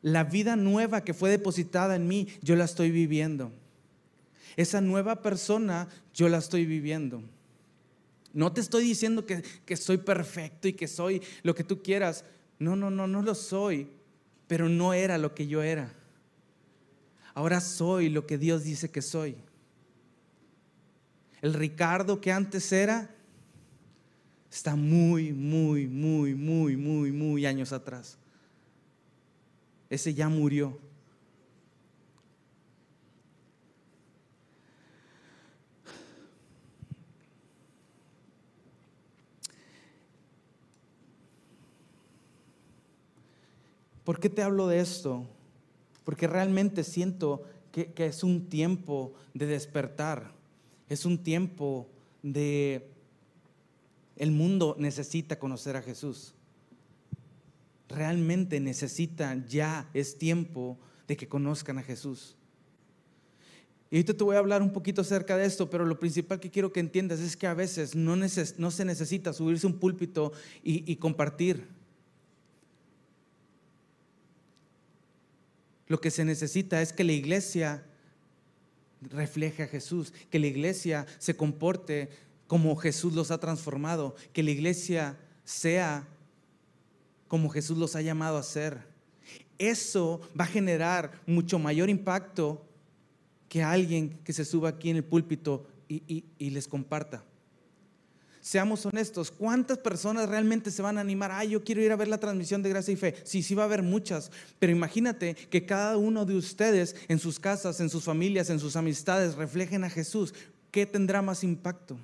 La 0.00 0.24
vida 0.24 0.56
nueva 0.56 1.04
que 1.04 1.12
fue 1.12 1.30
depositada 1.30 1.96
en 1.96 2.08
mí, 2.08 2.28
yo 2.40 2.56
la 2.56 2.64
estoy 2.64 2.90
viviendo. 2.90 3.52
Esa 4.56 4.80
nueva 4.80 5.20
persona, 5.20 5.88
yo 6.14 6.28
la 6.28 6.38
estoy 6.38 6.64
viviendo. 6.64 7.22
No 8.32 8.52
te 8.52 8.60
estoy 8.60 8.84
diciendo 8.84 9.26
que, 9.26 9.42
que 9.66 9.76
soy 9.76 9.98
perfecto 9.98 10.68
y 10.68 10.72
que 10.72 10.88
soy 10.88 11.20
lo 11.42 11.54
que 11.54 11.64
tú 11.64 11.82
quieras. 11.82 12.24
No, 12.58 12.76
no, 12.76 12.90
no, 12.90 13.06
no 13.06 13.20
lo 13.20 13.34
soy, 13.34 13.88
pero 14.46 14.68
no 14.68 14.94
era 14.94 15.18
lo 15.18 15.34
que 15.34 15.46
yo 15.46 15.62
era. 15.62 15.97
Ahora 17.38 17.60
soy 17.60 18.08
lo 18.08 18.26
que 18.26 18.36
Dios 18.36 18.64
dice 18.64 18.90
que 18.90 19.00
soy. 19.00 19.36
El 21.40 21.54
Ricardo 21.54 22.20
que 22.20 22.32
antes 22.32 22.72
era, 22.72 23.14
está 24.50 24.74
muy, 24.74 25.32
muy, 25.32 25.86
muy, 25.86 26.34
muy, 26.34 26.76
muy, 26.76 27.12
muy 27.12 27.46
años 27.46 27.72
atrás. 27.72 28.18
Ese 29.88 30.14
ya 30.14 30.28
murió. 30.28 30.76
¿Por 44.02 44.18
qué 44.18 44.28
te 44.28 44.42
hablo 44.42 44.66
de 44.66 44.80
esto? 44.80 45.37
Porque 46.08 46.26
realmente 46.26 46.84
siento 46.84 47.42
que, 47.70 47.92
es 47.98 48.24
un 48.24 48.48
tiempo 48.48 49.12
de 49.34 49.44
despertar, 49.44 50.32
es 50.88 51.04
un 51.04 51.22
tiempo 51.22 51.86
de 52.22 52.88
el 54.16 54.30
mundo 54.30 54.74
necesita 54.78 55.38
conocer 55.38 55.76
a 55.76 55.82
Jesús. 55.82 56.32
Realmente 57.90 58.58
necesita, 58.58 59.36
ya 59.48 59.90
es 59.92 60.16
tiempo 60.16 60.78
de 61.06 61.18
que 61.18 61.28
conozcan 61.28 61.76
a 61.76 61.82
Jesús. 61.82 62.36
Y 63.90 63.96
ahorita 63.96 64.14
te 64.14 64.24
voy 64.24 64.36
a 64.36 64.38
hablar 64.38 64.62
un 64.62 64.72
poquito 64.72 65.02
acerca 65.02 65.36
de 65.36 65.44
esto, 65.44 65.68
pero 65.68 65.84
lo 65.84 65.98
principal 65.98 66.40
que 66.40 66.50
quiero 66.50 66.72
que 66.72 66.80
entiendas 66.80 67.20
es 67.20 67.36
que 67.36 67.46
a 67.46 67.52
veces 67.52 67.94
no, 67.94 68.16
se 68.70 68.84
necesita 68.86 69.34
subirse 69.34 69.66
un 69.66 69.78
púlpito 69.78 70.32
y 70.62 70.96
compartir. 70.96 71.76
Lo 75.88 76.00
que 76.00 76.10
se 76.10 76.24
necesita 76.24 76.80
es 76.80 76.92
que 76.92 77.04
la 77.04 77.12
iglesia 77.12 77.82
refleje 79.00 79.62
a 79.64 79.68
Jesús, 79.68 80.12
que 80.30 80.38
la 80.38 80.46
iglesia 80.46 81.06
se 81.18 81.36
comporte 81.36 82.10
como 82.46 82.76
Jesús 82.76 83.12
los 83.14 83.30
ha 83.30 83.38
transformado, 83.38 84.14
que 84.32 84.42
la 84.42 84.50
iglesia 84.50 85.18
sea 85.44 86.06
como 87.26 87.50
Jesús 87.50 87.78
los 87.78 87.96
ha 87.96 88.02
llamado 88.02 88.38
a 88.38 88.42
ser. 88.42 88.86
Eso 89.58 90.20
va 90.38 90.44
a 90.44 90.48
generar 90.48 91.20
mucho 91.26 91.58
mayor 91.58 91.90
impacto 91.90 92.64
que 93.48 93.62
alguien 93.62 94.18
que 94.24 94.32
se 94.32 94.44
suba 94.44 94.70
aquí 94.70 94.90
en 94.90 94.96
el 94.96 95.04
púlpito 95.04 95.66
y, 95.88 96.24
les 96.38 96.68
comparta. 96.68 97.24
Seamos 98.48 98.86
honestos, 98.86 99.30
¿cuántas 99.30 99.76
personas 99.76 100.26
realmente 100.26 100.70
se 100.70 100.80
van 100.80 100.96
a 100.96 101.02
animar? 101.02 101.30
Ah, 101.30 101.44
yo 101.44 101.62
quiero 101.62 101.82
ir 101.82 101.92
a 101.92 101.96
ver 101.96 102.08
la 102.08 102.16
transmisión 102.16 102.62
de 102.62 102.70
gracia 102.70 102.94
y 102.94 102.96
fe. 102.96 103.14
Sí, 103.24 103.42
sí 103.42 103.54
va 103.54 103.64
a 103.64 103.66
haber 103.66 103.82
muchas, 103.82 104.30
pero 104.58 104.72
imagínate 104.72 105.34
que 105.34 105.66
cada 105.66 105.98
uno 105.98 106.24
de 106.24 106.34
ustedes 106.34 106.96
en 107.08 107.18
sus 107.18 107.38
casas, 107.38 107.78
en 107.80 107.90
sus 107.90 108.04
familias, 108.04 108.48
en 108.48 108.58
sus 108.58 108.74
amistades 108.74 109.34
reflejen 109.34 109.84
a 109.84 109.90
Jesús. 109.90 110.32
¿Qué 110.70 110.86
tendrá 110.86 111.20
más 111.20 111.44
impacto? 111.44 111.98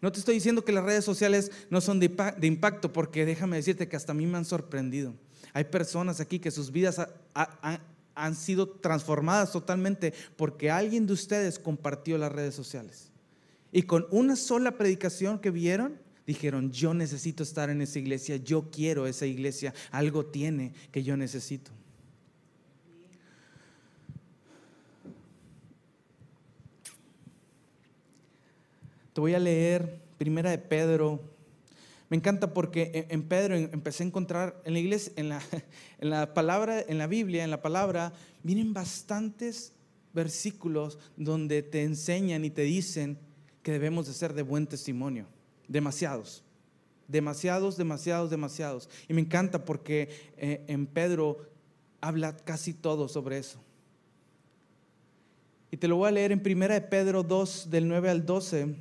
No 0.00 0.10
te 0.10 0.20
estoy 0.20 0.36
diciendo 0.36 0.64
que 0.64 0.72
las 0.72 0.84
redes 0.84 1.04
sociales 1.04 1.52
no 1.68 1.82
son 1.82 2.00
de, 2.00 2.10
impacto, 2.40 2.94
porque 2.94 3.26
déjame 3.26 3.56
decirte 3.56 3.86
que 3.86 3.96
hasta 3.96 4.12
a 4.12 4.14
mí 4.14 4.24
me 4.24 4.38
han 4.38 4.46
sorprendido. 4.46 5.12
Hay 5.52 5.64
personas 5.64 6.20
aquí 6.20 6.38
que 6.38 6.50
sus 6.50 6.72
vidas 6.72 7.06
han 8.14 8.34
sido 8.34 8.66
transformadas 8.66 9.52
totalmente 9.52 10.14
porque 10.38 10.70
alguien 10.70 11.06
de 11.06 11.12
ustedes 11.12 11.58
compartió 11.58 12.16
las 12.16 12.32
redes 12.32 12.54
sociales. 12.54 13.09
Y 13.72 13.82
con 13.82 14.06
una 14.10 14.36
sola 14.36 14.76
predicación 14.76 15.38
que 15.38 15.50
vieron, 15.50 15.98
dijeron, 16.26 16.72
yo 16.72 16.94
necesito 16.94 17.42
estar 17.42 17.70
en 17.70 17.80
esa 17.80 17.98
iglesia, 17.98 18.36
yo 18.36 18.70
quiero 18.70 19.06
esa 19.06 19.26
iglesia, 19.26 19.74
algo 19.90 20.26
tiene 20.26 20.72
que 20.90 21.02
yo 21.02 21.16
necesito. 21.16 21.70
Te 29.12 29.20
voy 29.20 29.34
a 29.34 29.38
leer 29.38 30.00
Primera 30.18 30.50
de 30.50 30.58
Pedro. 30.58 31.20
Me 32.08 32.16
encanta 32.16 32.52
porque 32.52 33.06
en 33.08 33.22
Pedro 33.22 33.56
empecé 33.56 34.02
a 34.02 34.06
encontrar 34.06 34.60
en 34.64 34.74
la 34.74 34.78
iglesia, 34.78 35.12
en 35.16 35.28
la, 35.28 35.42
en 35.98 36.10
la 36.10 36.34
palabra, 36.34 36.80
en 36.80 36.98
la 36.98 37.06
Biblia, 37.06 37.44
en 37.44 37.50
la 37.50 37.62
palabra, 37.62 38.12
vienen 38.42 38.72
bastantes 38.72 39.72
versículos 40.12 40.98
donde 41.16 41.62
te 41.62 41.82
enseñan 41.82 42.44
y 42.44 42.50
te 42.50 42.62
dicen 42.62 43.18
que 43.62 43.72
debemos 43.72 44.06
de 44.06 44.14
ser 44.14 44.34
de 44.34 44.42
buen 44.42 44.66
testimonio. 44.66 45.26
Demasiados. 45.68 46.42
Demasiados, 47.08 47.76
demasiados, 47.76 48.30
demasiados. 48.30 48.88
Y 49.08 49.14
me 49.14 49.20
encanta 49.20 49.64
porque 49.64 50.08
eh, 50.36 50.64
en 50.68 50.86
Pedro 50.86 51.46
habla 52.00 52.36
casi 52.36 52.72
todo 52.72 53.08
sobre 53.08 53.38
eso. 53.38 53.58
Y 55.70 55.76
te 55.76 55.86
lo 55.86 55.96
voy 55.96 56.08
a 56.08 56.12
leer 56.12 56.32
en 56.32 56.42
Primera 56.42 56.74
de 56.74 56.80
Pedro 56.80 57.22
2, 57.22 57.70
del 57.70 57.86
9 57.86 58.10
al 58.10 58.26
12. 58.26 58.74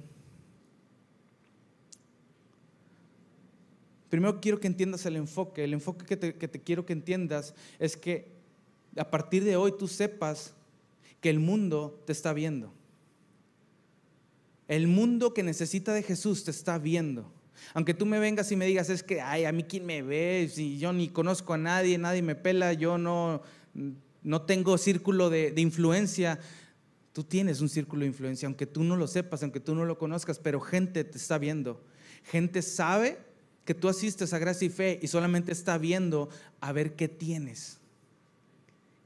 Primero 4.09 4.41
quiero 4.41 4.59
que 4.59 4.67
entiendas 4.67 5.05
el 5.05 5.15
enfoque. 5.15 5.63
El 5.63 5.73
enfoque 5.73 6.05
que 6.05 6.17
te, 6.17 6.61
quiero 6.61 6.85
que 6.85 6.93
entiendas 6.93 7.53
es 7.77 7.95
que 7.95 8.31
a 8.97 9.09
partir 9.09 9.43
de 9.43 9.55
hoy 9.55 9.73
tú 9.77 9.87
sepas 9.87 10.53
que 11.21 11.29
el 11.29 11.39
mundo 11.39 12.01
te 12.05 12.11
está 12.11 12.33
viendo. 12.33 12.73
El 14.69 14.87
mundo 14.87 15.33
que 15.33 15.41
necesita 15.41 15.93
de 15.93 16.03
Jesús 16.03 16.43
te 16.43 16.51
está 16.51 16.77
viendo. 16.77 17.33
Aunque 17.73 17.95
tú 17.95 18.05
me 18.05 18.19
vengas 18.19 18.51
y 18.51 18.55
me 18.55 18.67
digas, 18.67 18.91
es 18.91 19.01
que, 19.01 19.19
ay, 19.19 19.45
a 19.45 19.51
mí 19.51 19.63
quién 19.63 19.83
me 19.83 20.03
ve, 20.03 20.47
si 20.53 20.77
yo 20.77 20.93
ni 20.93 21.09
conozco 21.09 21.53
a 21.53 21.57
nadie, 21.57 21.97
nadie 21.97 22.21
me 22.21 22.35
pela, 22.35 22.73
yo 22.73 22.99
no, 22.99 23.41
no 24.21 24.41
tengo 24.43 24.77
círculo 24.77 25.31
de, 25.31 25.51
de 25.51 25.61
influencia. 25.61 26.39
Tú 27.13 27.23
tienes 27.23 27.61
un 27.61 27.67
círculo 27.67 28.01
de 28.01 28.09
influencia, 28.09 28.45
aunque 28.45 28.67
tú 28.67 28.83
no 28.83 28.95
lo 28.95 29.07
sepas, 29.07 29.41
aunque 29.41 29.59
tú 29.59 29.73
no 29.73 29.85
lo 29.85 29.97
conozcas, 29.97 30.37
pero 30.37 30.61
gente 30.61 31.03
te 31.03 31.17
está 31.17 31.39
viendo. 31.39 31.83
Gente 32.25 32.61
sabe 32.61 33.17
que 33.65 33.73
tú 33.73 33.89
asistes 33.89 34.33
a 34.33 34.37
gracia 34.37 34.67
y 34.67 34.69
fe 34.69 34.99
y 35.01 35.07
solamente 35.07 35.51
está 35.51 35.79
viendo 35.79 36.29
a 36.61 36.71
ver 36.73 36.95
qué 36.95 37.07
tienes, 37.07 37.79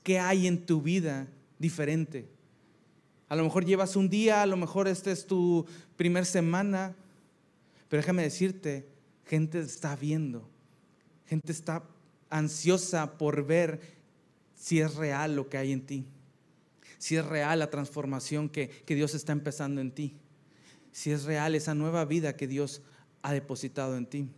qué 0.03 0.19
hay 0.19 0.45
en 0.45 0.65
tu 0.65 0.81
vida 0.81 1.29
diferente. 1.57 2.27
A 3.33 3.35
lo 3.35 3.43
mejor 3.43 3.65
llevas 3.65 3.95
un 3.95 4.09
día, 4.09 4.43
a 4.43 4.45
lo 4.45 4.57
mejor 4.57 4.87
esta 4.87 5.11
es 5.11 5.25
tu 5.25 5.65
primer 5.95 6.23
semana, 6.23 6.95
pero 7.89 7.99
déjame 7.99 8.21
decirte, 8.21 8.87
gente 9.25 9.59
está 9.59 9.95
viendo, 9.95 10.47
gente 11.25 11.51
está 11.51 11.81
ansiosa 12.29 13.17
por 13.17 13.43
ver 13.43 13.81
si 14.53 14.81
es 14.81 14.93
real 14.93 15.35
lo 15.35 15.49
que 15.49 15.57
hay 15.57 15.71
en 15.71 15.83
ti, 15.83 16.05
si 16.99 17.15
es 17.15 17.25
real 17.25 17.57
la 17.57 17.71
transformación 17.71 18.49
que, 18.49 18.69
que 18.69 18.93
Dios 18.93 19.15
está 19.15 19.31
empezando 19.31 19.81
en 19.81 19.89
ti, 19.89 20.15
si 20.91 21.09
es 21.09 21.23
real 21.23 21.55
esa 21.55 21.73
nueva 21.73 22.05
vida 22.05 22.35
que 22.35 22.45
Dios 22.47 22.83
ha 23.23 23.33
depositado 23.33 23.97
en 23.97 24.05
ti. 24.05 24.29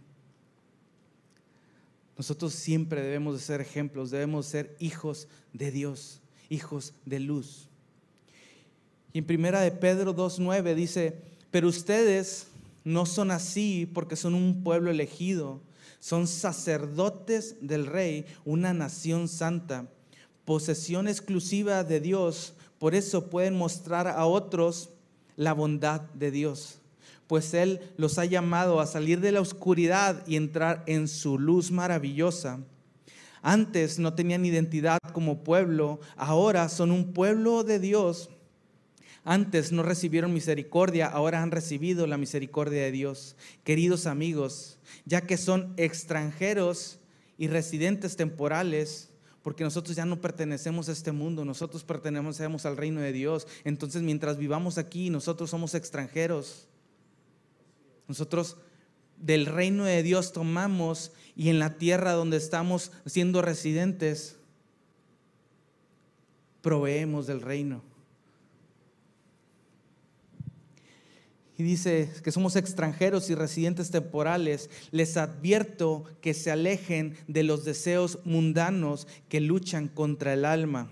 Nosotros 2.17 2.53
siempre 2.53 3.01
debemos 3.01 3.35
de 3.35 3.41
ser 3.41 3.59
ejemplos, 3.59 4.09
debemos 4.09 4.45
ser 4.45 4.73
hijos 4.79 5.27
de 5.51 5.71
Dios, 5.71 6.21
hijos 6.47 6.93
de 7.03 7.19
luz. 7.19 7.69
Y 9.15 9.19
en 9.19 9.25
primera 9.25 9.61
de 9.61 9.71
Pedro 9.71 10.13
2.9 10.13 10.75
dice, 10.75 11.15
pero 11.49 11.69
ustedes 11.69 12.47
no 12.83 13.05
son 13.05 13.31
así 13.31 13.89
porque 13.93 14.17
son 14.17 14.35
un 14.35 14.61
pueblo 14.61 14.91
elegido, 14.91 15.61
son 16.01 16.27
sacerdotes 16.27 17.55
del 17.61 17.85
rey, 17.85 18.25
una 18.43 18.73
nación 18.73 19.29
santa, 19.29 19.87
posesión 20.43 21.07
exclusiva 21.07 21.85
de 21.85 22.01
Dios, 22.01 22.55
por 22.77 22.93
eso 22.93 23.29
pueden 23.29 23.55
mostrar 23.55 24.05
a 24.05 24.25
otros 24.25 24.89
la 25.37 25.53
bondad 25.53 26.01
de 26.13 26.31
Dios 26.31 26.79
pues 27.27 27.53
Él 27.53 27.79
los 27.97 28.19
ha 28.19 28.25
llamado 28.25 28.79
a 28.81 28.85
salir 28.85 29.19
de 29.21 29.31
la 29.31 29.41
oscuridad 29.41 30.27
y 30.27 30.35
entrar 30.35 30.83
en 30.85 31.07
su 31.07 31.39
luz 31.39 31.71
maravillosa. 31.71 32.59
Antes 33.41 33.97
no 33.97 34.13
tenían 34.13 34.45
identidad 34.45 34.99
como 35.11 35.43
pueblo, 35.43 35.99
ahora 36.17 36.69
son 36.69 36.91
un 36.91 37.13
pueblo 37.13 37.63
de 37.63 37.79
Dios. 37.79 38.29
Antes 39.27 39.71
no 39.71 39.81
recibieron 39.81 40.35
misericordia, 40.35 41.07
ahora 41.07 41.41
han 41.41 41.49
recibido 41.49 42.05
la 42.05 42.15
misericordia 42.15 42.83
de 42.83 42.91
Dios. 42.91 43.35
Queridos 43.63 44.05
amigos, 44.05 44.77
ya 45.05 45.21
que 45.21 45.37
son 45.37 45.73
extranjeros 45.77 46.99
y 47.39 47.47
residentes 47.47 48.17
temporales, 48.17 49.09
porque 49.41 49.63
nosotros 49.63 49.95
ya 49.95 50.05
no 50.05 50.21
pertenecemos 50.21 50.89
a 50.89 50.91
este 50.91 51.11
mundo, 51.11 51.43
nosotros 51.43 51.83
pertenecemos 51.83 52.67
al 52.67 52.77
reino 52.77 53.01
de 53.01 53.13
Dios. 53.13 53.47
Entonces, 53.63 54.03
mientras 54.03 54.37
vivamos 54.37 54.77
aquí, 54.77 55.09
nosotros 55.09 55.49
somos 55.49 55.73
extranjeros. 55.73 56.67
Nosotros 58.07 58.57
del 59.17 59.47
reino 59.47 59.85
de 59.85 60.03
Dios 60.03 60.33
tomamos 60.33 61.11
y 61.35 61.49
en 61.49 61.57
la 61.57 61.79
tierra 61.79 62.11
donde 62.11 62.37
estamos 62.37 62.91
siendo 63.07 63.41
residentes, 63.41 64.37
proveemos 66.61 67.25
del 67.25 67.41
reino. 67.41 67.94
Y 71.57 71.63
dice 71.63 72.09
que 72.23 72.31
somos 72.31 72.55
extranjeros 72.55 73.29
y 73.29 73.35
residentes 73.35 73.91
temporales. 73.91 74.69
Les 74.91 75.15
advierto 75.15 76.03
que 76.21 76.33
se 76.33 76.51
alejen 76.51 77.15
de 77.27 77.43
los 77.43 77.63
deseos 77.63 78.19
mundanos 78.25 79.07
que 79.29 79.39
luchan 79.39 79.87
contra 79.87 80.33
el 80.33 80.43
alma. 80.43 80.91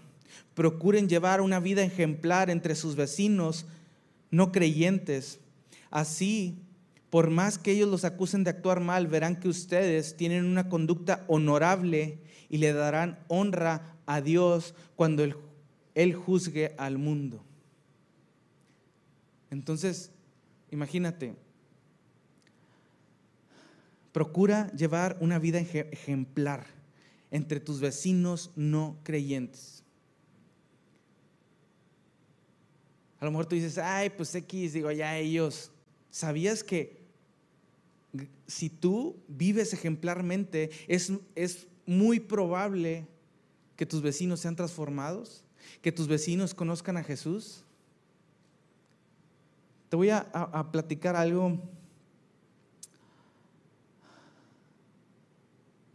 Procuren 0.54 1.10
llevar 1.10 1.42
una 1.42 1.60
vida 1.60 1.84
ejemplar 1.84 2.50
entre 2.50 2.76
sus 2.76 2.96
vecinos 2.96 3.66
no 4.32 4.52
creyentes. 4.52 5.40
Así 5.92 6.64
por 7.14 7.30
más 7.30 7.60
que 7.60 7.74
ellos 7.74 7.90
los 7.90 8.06
acusen 8.06 8.44
de 8.44 8.50
actuar 8.50 8.80
mal, 8.80 9.06
verán 9.06 9.40
que 9.40 9.48
ustedes 9.48 10.18
tienen 10.18 10.46
una 10.46 10.68
conducta 10.68 11.24
honorable 11.28 12.18
y 12.50 12.58
le 12.58 12.74
darán 12.74 13.20
honra 13.28 13.98
a 14.08 14.20
Dios 14.20 14.74
cuando 14.96 15.24
Él, 15.94 16.16
juzgue 16.16 16.74
al 16.76 16.98
mundo. 16.98 17.44
Entonces, 19.52 20.10
imagínate, 20.74 21.36
procura 24.12 24.72
llevar 24.72 25.18
una 25.22 25.40
vida 25.40 25.60
ejemplar 25.60 26.66
entre 27.32 27.60
tus 27.60 27.80
vecinos 27.80 28.52
no 28.56 28.98
creyentes. 29.04 29.84
A 33.20 33.26
lo 33.26 33.32
mejor 33.32 33.46
tú 33.46 33.56
dices, 33.56 33.78
ay, 33.78 34.10
pues 34.10 34.36
X, 34.36 34.74
digo, 34.74 34.92
ya 34.92 35.18
ellos. 35.18 35.72
¿Sabías 36.10 36.64
que 36.64 37.02
si 38.48 38.70
tú 38.70 39.16
vives 39.28 39.74
ejemplarmente, 39.74 40.70
es, 40.88 41.12
es 41.36 41.68
muy 41.86 42.20
probable 42.20 43.08
que 43.76 43.86
tus 43.86 44.02
vecinos 44.02 44.42
sean 44.42 44.56
transformados, 44.56 45.44
que 45.82 45.92
tus 45.92 46.08
vecinos 46.08 46.54
conozcan 46.54 46.98
a 46.98 47.04
Jesús. 47.04 47.64
Te 49.94 49.98
voy 49.98 50.10
a, 50.10 50.70
platicar 50.72 51.16
algo. 51.16 51.56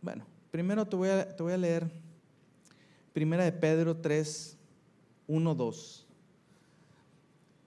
Bueno, 0.01 0.25
primero 0.53 0.87
te 0.87 0.95
voy, 0.95 1.09
a, 1.09 1.35
te 1.35 1.43
voy 1.43 1.53
a 1.53 1.57
leer 1.57 1.91
Primera 3.13 3.43
de 3.43 3.51
Pedro 3.51 3.97
3, 3.97 4.57
1, 5.27 5.53
2. 5.53 6.07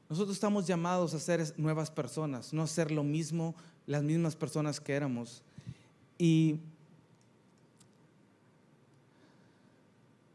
Nosotros 0.09 0.33
estamos 0.33 0.65
llamados 0.65 1.13
a 1.13 1.19
ser 1.19 1.53
nuevas 1.57 1.91
personas, 1.91 2.53
no 2.53 2.61
a 2.61 2.67
ser 2.67 2.91
lo 2.91 3.03
mismo 3.03 3.53
las 3.85 4.01
mismas 4.01 4.37
personas 4.37 4.79
que 4.79 4.93
éramos. 4.93 5.43
Y, 6.17 6.61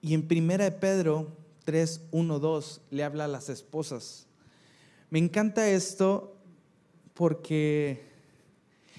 y 0.03 0.13
en 0.13 0.29
primera 0.29 0.65
de 0.65 0.73
Pedro 0.73 1.33
3, 1.65 2.03
1, 2.11 2.39
2 2.39 2.81
le 2.91 3.03
habla 3.03 3.25
a 3.25 3.29
las 3.29 3.49
esposas. 3.49 4.26
Me 5.11 5.19
encanta 5.19 5.69
esto 5.71 6.37
porque 7.15 8.07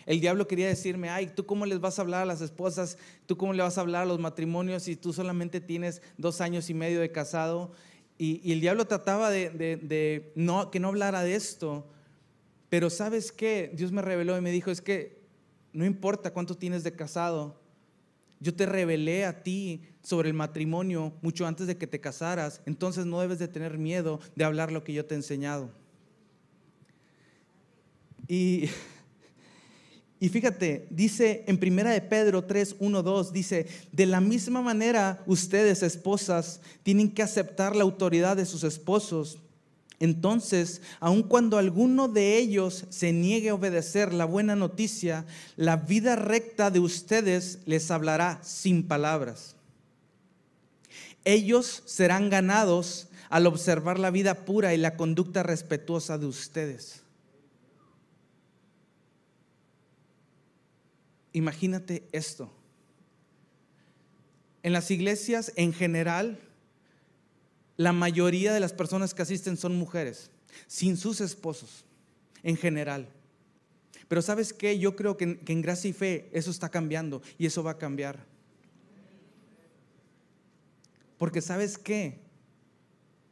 el 0.06 0.22
diablo 0.22 0.48
quería 0.48 0.68
decirme, 0.68 1.10
ay, 1.10 1.28
¿tú 1.36 1.46
cómo 1.46 1.66
les 1.66 1.82
vas 1.82 2.00
a 2.00 2.02
hablar 2.02 2.22
a 2.22 2.26
las 2.26 2.40
esposas? 2.40 2.98
¿Tú 3.26 3.36
cómo 3.36 3.54
le 3.54 3.62
vas 3.62 3.78
a 3.78 3.82
hablar 3.82 4.04
a 4.04 4.06
los 4.06 4.20
matrimonios 4.20 4.84
si 4.84 4.96
tú 4.96 5.12
solamente 5.12 5.60
tienes 5.60 6.02
dos 6.18 6.40
años 6.40 6.70
y 6.70 6.74
medio 6.74 7.02
de 7.02 7.12
casado? 7.12 7.74
Y, 8.18 8.52
el 8.52 8.62
diablo 8.62 8.86
trataba 8.86 9.30
de, 9.30 9.50
de, 9.50 10.32
no, 10.36 10.72
que 10.72 10.80
no 10.80 10.88
hablara 10.88 11.24
de 11.24 11.36
esto, 11.36 11.88
pero 12.70 12.90
sabes 12.90 13.34
qué, 13.34 13.72
Dios 13.76 13.92
me 13.92 14.02
reveló 14.02 14.38
y 14.38 14.42
me 14.42 14.52
dijo, 14.52 14.72
es 14.72 14.82
que 14.82 15.22
no 15.74 15.86
importa 15.86 16.32
cuánto 16.32 16.56
tienes 16.56 16.84
de 16.84 16.96
casado, 16.96 17.60
yo 18.40 18.56
te 18.56 18.66
revelé 18.66 19.26
a 19.26 19.44
ti 19.44 19.82
sobre 20.02 20.30
el 20.30 20.36
matrimonio 20.36 21.14
mucho 21.22 21.46
antes 21.46 21.68
de 21.68 21.78
que 21.78 21.86
te 21.86 22.00
casaras, 22.00 22.62
entonces 22.66 23.06
no 23.06 23.20
debes 23.20 23.40
de 23.40 23.48
tener 23.50 23.78
miedo 23.78 24.22
de 24.36 24.46
hablar 24.46 24.72
lo 24.72 24.84
que 24.84 24.94
yo 24.94 25.06
te 25.06 25.16
he 25.16 25.18
enseñado. 25.18 25.70
Y, 28.28 28.70
y 30.20 30.30
fíjate, 30.30 30.88
dice 30.90 31.44
en 31.48 31.58
primera 31.58 31.92
de 31.92 32.02
Pedro 32.02 32.44
3, 32.44 32.78
1, 32.80 33.04
2, 33.04 33.34
dice, 33.34 33.68
de 33.92 34.06
la 34.06 34.22
misma 34.22 34.62
manera 34.62 35.24
ustedes, 35.26 35.84
esposas, 35.84 36.62
tienen 36.84 37.12
que 37.12 37.24
aceptar 37.24 37.76
la 37.76 37.84
autoridad 37.84 38.38
de 38.38 38.46
sus 38.46 38.64
esposos 38.64 39.40
entonces, 40.00 40.82
aun 41.00 41.24
cuando 41.24 41.58
alguno 41.58 42.08
de 42.08 42.38
ellos 42.38 42.86
se 42.90 43.12
niegue 43.12 43.50
a 43.50 43.56
obedecer 43.56 44.14
la 44.14 44.26
buena 44.26 44.56
noticia, 44.56 45.26
la 45.56 45.78
vida 45.78 46.16
recta 46.16 46.70
de 46.70 46.80
ustedes 46.80 47.60
les 47.66 47.90
hablará 47.90 48.40
sin 48.44 48.88
palabras. 48.88 49.56
Ellos 51.26 51.82
serán 51.86 52.30
ganados 52.30 53.08
al 53.30 53.48
observar 53.48 53.98
la 53.98 54.12
vida 54.12 54.46
pura 54.46 54.74
y 54.74 54.78
la 54.78 54.96
conducta 54.96 55.44
respetuosa 55.44 56.18
de 56.18 56.28
ustedes. 56.28 57.02
Imagínate 61.38 62.02
esto. 62.12 62.52
En 64.64 64.74
las 64.74 64.90
iglesias 64.90 65.54
en 65.56 65.72
general, 65.72 66.40
la 67.76 67.94
mayoría 67.94 68.52
de 68.52 68.60
las 68.60 68.74
personas 68.74 69.14
que 69.14 69.22
asisten 69.22 69.56
son 69.56 69.76
mujeres, 69.76 70.32
sin 70.66 70.98
sus 70.98 71.22
esposos, 71.22 71.86
en 72.42 72.58
general. 72.58 73.08
Pero 74.08 74.24
sabes 74.24 74.52
qué, 74.52 74.80
yo 74.80 74.96
creo 74.96 75.16
que 75.16 75.40
en, 75.46 75.62
gracia 75.62 75.92
y 75.92 75.94
fe 75.94 76.28
eso 76.32 76.50
está 76.50 76.70
cambiando 76.70 77.22
y 77.38 77.46
eso 77.46 77.62
va 77.62 77.72
a 77.72 77.78
cambiar. 77.78 78.26
Porque 81.20 81.42
sabes 81.42 81.78
qué, 81.78 82.18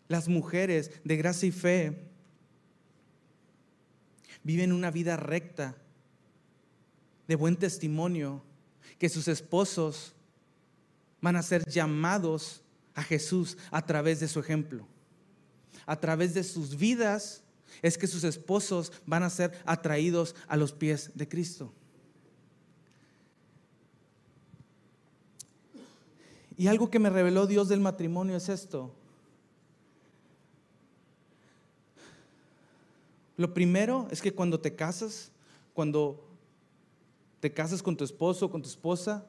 las 0.08 0.28
mujeres 0.28 0.92
de 1.04 1.18
gracia 1.18 1.50
y 1.50 1.52
fe 1.52 1.98
viven 4.44 4.72
una 4.72 4.92
vida 4.92 5.18
recta, 5.18 5.76
de 7.28 7.36
buen 7.36 7.56
testimonio, 7.56 8.44
que 8.98 9.10
sus 9.10 9.28
esposos 9.28 10.14
van 11.22 11.36
a 11.36 11.44
ser 11.44 11.64
llamados 11.66 12.62
a 12.94 13.04
Jesús 13.04 13.58
a 13.72 13.86
través 13.86 14.20
de 14.20 14.28
su 14.28 14.40
ejemplo. 14.40 14.88
A 15.86 16.00
través 16.00 16.34
de 16.34 16.44
sus 16.44 16.78
vidas 16.78 17.44
es 17.82 17.98
que 17.98 18.08
sus 18.08 18.24
esposos 18.24 18.92
van 19.06 19.24
a 19.24 19.30
ser 19.30 19.52
atraídos 19.66 20.36
a 20.48 20.58
los 20.58 20.72
pies 20.72 21.12
de 21.16 21.28
Cristo. 21.28 21.74
Y 26.58 26.68
algo 26.68 26.90
que 26.90 27.00
me 27.00 27.10
reveló 27.10 27.48
Dios 27.48 27.68
del 27.68 27.82
matrimonio 27.82 28.38
es 28.38 28.48
esto. 28.48 28.94
Lo 33.36 33.54
primero 33.54 34.08
es 34.12 34.22
que 34.22 34.34
cuando 34.34 34.62
te 34.62 34.76
casas, 34.76 35.32
cuando 35.74 36.24
te 37.46 37.54
casas 37.54 37.84
con 37.84 37.96
tu 37.96 38.04
esposo, 38.04 38.50
con 38.50 38.64
tu 38.64 38.70
esposa, 38.70 39.28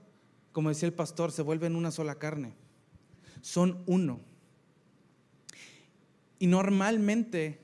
como 0.53 0.71
decía 0.71 0.89
el 0.89 0.95
pastor, 0.95 1.33
se 1.33 1.43
vuelven 1.43 1.77
una 1.77 1.91
sola 1.91 2.15
carne 2.15 2.57
son 3.47 3.81
uno. 3.87 4.19
Y 6.41 6.49
normalmente, 6.49 7.61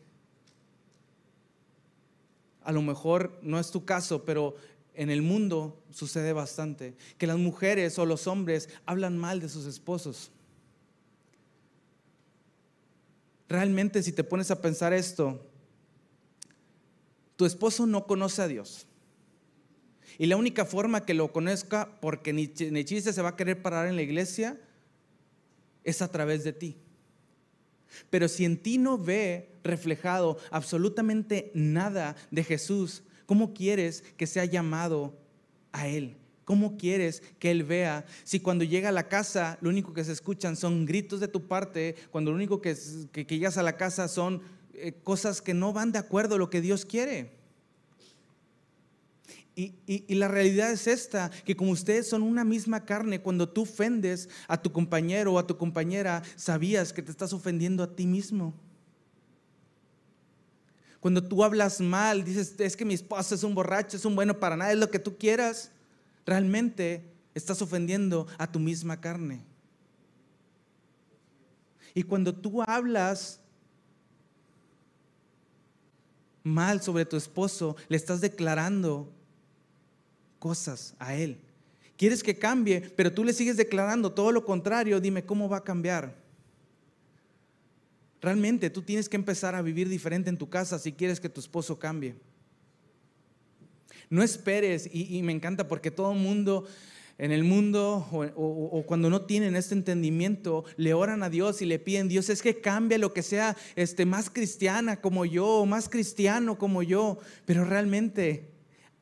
a 2.62 2.70
lo 2.70 2.82
mejor 2.82 3.36
no 3.42 3.58
es 3.58 3.72
tu 3.72 3.84
caso, 3.84 4.24
pero 4.24 4.54
en 4.94 5.10
el 5.10 5.22
mundo 5.22 5.82
sucede 5.90 6.32
bastante, 6.32 6.94
que 7.18 7.26
las 7.26 7.36
mujeres 7.36 7.98
o 7.98 8.06
los 8.06 8.28
hombres 8.28 8.68
hablan 8.86 9.18
mal 9.18 9.40
de 9.40 9.48
sus 9.48 9.66
esposos. 9.66 10.30
Realmente 13.48 14.04
si 14.04 14.12
te 14.12 14.22
pones 14.22 14.52
a 14.52 14.62
pensar 14.62 14.92
esto, 14.92 15.44
tu 17.34 17.44
esposo 17.44 17.86
no 17.86 18.06
conoce 18.06 18.40
a 18.40 18.46
Dios. 18.46 18.86
Y 20.18 20.26
la 20.26 20.36
única 20.36 20.64
forma 20.64 21.04
que 21.04 21.14
lo 21.14 21.32
conozca, 21.32 21.98
porque 22.00 22.32
ni, 22.32 22.48
chiste 22.48 23.12
se 23.12 23.22
va 23.22 23.30
a 23.30 23.36
querer 23.36 23.62
parar 23.62 23.88
en 23.88 23.96
la 23.96 24.02
iglesia, 24.02 24.58
es 25.84 26.02
a 26.02 26.10
través 26.10 26.44
de 26.44 26.52
ti. 26.52 26.76
Pero 28.10 28.28
si 28.28 28.44
en 28.44 28.56
ti 28.56 28.78
no 28.78 28.98
ve 28.98 29.50
reflejado 29.64 30.38
absolutamente 30.50 31.50
nada 31.54 32.16
de 32.30 32.44
Jesús, 32.44 33.02
¿cómo 33.26 33.52
quieres 33.52 34.02
que 34.16 34.26
sea 34.26 34.44
llamado 34.44 35.18
a 35.72 35.88
Él? 35.88 36.16
¿Cómo 36.44 36.76
quieres 36.76 37.22
que 37.38 37.50
Él 37.50 37.62
vea 37.64 38.04
si 38.24 38.40
cuando 38.40 38.64
llega 38.64 38.88
a 38.88 38.92
la 38.92 39.08
casa 39.08 39.58
lo 39.60 39.70
único 39.70 39.92
que 39.92 40.04
se 40.04 40.12
escuchan 40.12 40.56
son 40.56 40.86
gritos 40.86 41.20
de 41.20 41.28
tu 41.28 41.46
parte, 41.46 41.94
cuando 42.10 42.30
lo 42.30 42.36
único 42.36 42.60
que, 42.60 42.76
que, 43.12 43.24
llegas 43.24 43.58
a 43.58 43.62
la 43.62 43.76
casa 43.76 44.08
son 44.08 44.42
eh, 44.74 44.92
cosas 45.04 45.40
que 45.40 45.54
no 45.54 45.72
van 45.72 45.92
de 45.92 45.98
acuerdo 45.98 46.34
a 46.34 46.38
lo 46.38 46.50
que 46.50 46.60
Dios 46.60 46.84
quiere? 46.84 47.41
Y, 49.54 50.14
la 50.14 50.28
realidad 50.28 50.70
es 50.72 50.86
esta, 50.86 51.30
que 51.44 51.54
como 51.54 51.72
ustedes 51.72 52.08
son 52.08 52.22
una 52.22 52.42
misma 52.42 52.84
carne, 52.84 53.20
cuando 53.20 53.48
tú 53.48 53.62
ofendes 53.62 54.28
a 54.48 54.60
tu 54.60 54.72
compañero 54.72 55.34
o 55.34 55.38
a 55.38 55.46
tu 55.46 55.58
compañera, 55.58 56.22
sabías 56.36 56.92
que 56.92 57.02
te 57.02 57.10
estás 57.10 57.32
ofendiendo 57.32 57.82
a 57.82 57.94
ti 57.94 58.06
mismo. 58.06 58.54
Cuando 61.00 61.22
tú 61.22 61.44
hablas 61.44 61.80
mal, 61.80 62.24
dices, 62.24 62.54
es 62.58 62.76
que 62.76 62.84
mi 62.84 62.94
esposo 62.94 63.34
es 63.34 63.42
un 63.42 63.54
borracho, 63.54 63.96
es 63.96 64.04
un 64.04 64.14
bueno 64.14 64.38
para 64.38 64.56
nada, 64.56 64.72
es 64.72 64.78
lo 64.78 64.90
que 64.90 64.98
tú 64.98 65.18
quieras 65.18 65.70
realmente 66.24 67.04
estás 67.34 67.60
ofendiendo 67.60 68.26
a 68.38 68.50
tu 68.50 68.58
misma 68.58 69.00
carne. 69.00 69.44
Y 71.94 72.04
cuando 72.04 72.34
tú 72.34 72.62
hablas 72.62 73.40
mal 76.42 76.80
sobre 76.80 77.04
tu 77.04 77.16
esposo, 77.16 77.76
le 77.88 77.96
estás 77.96 78.20
declarando 78.20 79.12
cosas 80.42 80.96
a 80.98 81.14
él. 81.14 81.38
Quieres 81.96 82.20
que 82.20 82.36
cambie, 82.36 82.80
pero 82.96 83.12
tú 83.12 83.22
le 83.22 83.32
sigues 83.32 83.56
declarando 83.56 84.10
todo 84.10 84.32
lo 84.32 84.44
contrario, 84.44 85.00
dime 85.00 85.22
cómo 85.22 85.48
va 85.48 85.58
a 85.58 85.62
cambiar. 85.62 86.16
Realmente 88.20 88.68
tú 88.68 88.82
tienes 88.82 89.08
que 89.08 89.14
empezar 89.14 89.54
a 89.54 89.62
vivir 89.62 89.88
diferente 89.88 90.30
en 90.30 90.36
tu 90.36 90.50
casa 90.50 90.80
si 90.80 90.90
quieres 90.90 91.20
que 91.20 91.28
tu 91.28 91.38
esposo 91.38 91.78
cambie. 91.78 92.16
No 94.10 94.20
esperes, 94.20 94.90
y, 94.92 95.22
me 95.22 95.30
encanta 95.30 95.68
porque 95.68 95.92
todo 95.92 96.10
el 96.10 96.18
mundo 96.18 96.66
en 97.18 97.30
el 97.30 97.44
mundo 97.44 98.08
o, 98.34 98.82
cuando 98.84 99.10
no 99.10 99.26
tienen 99.26 99.54
este 99.54 99.74
entendimiento, 99.76 100.64
le 100.76 100.92
oran 100.92 101.22
a 101.22 101.30
Dios 101.30 101.62
y 101.62 101.66
le 101.66 101.78
piden, 101.78 102.08
Dios 102.08 102.28
es 102.30 102.42
que 102.42 102.60
cambie 102.60 102.98
lo 102.98 103.12
que 103.12 103.22
sea 103.22 103.56
este, 103.76 104.06
más 104.06 104.28
cristiana 104.28 105.00
como 105.00 105.24
yo, 105.24 105.64
más 105.66 105.88
cristiano 105.88 106.58
como 106.58 106.82
yo, 106.82 107.18
pero 107.46 107.64
realmente 107.64 108.51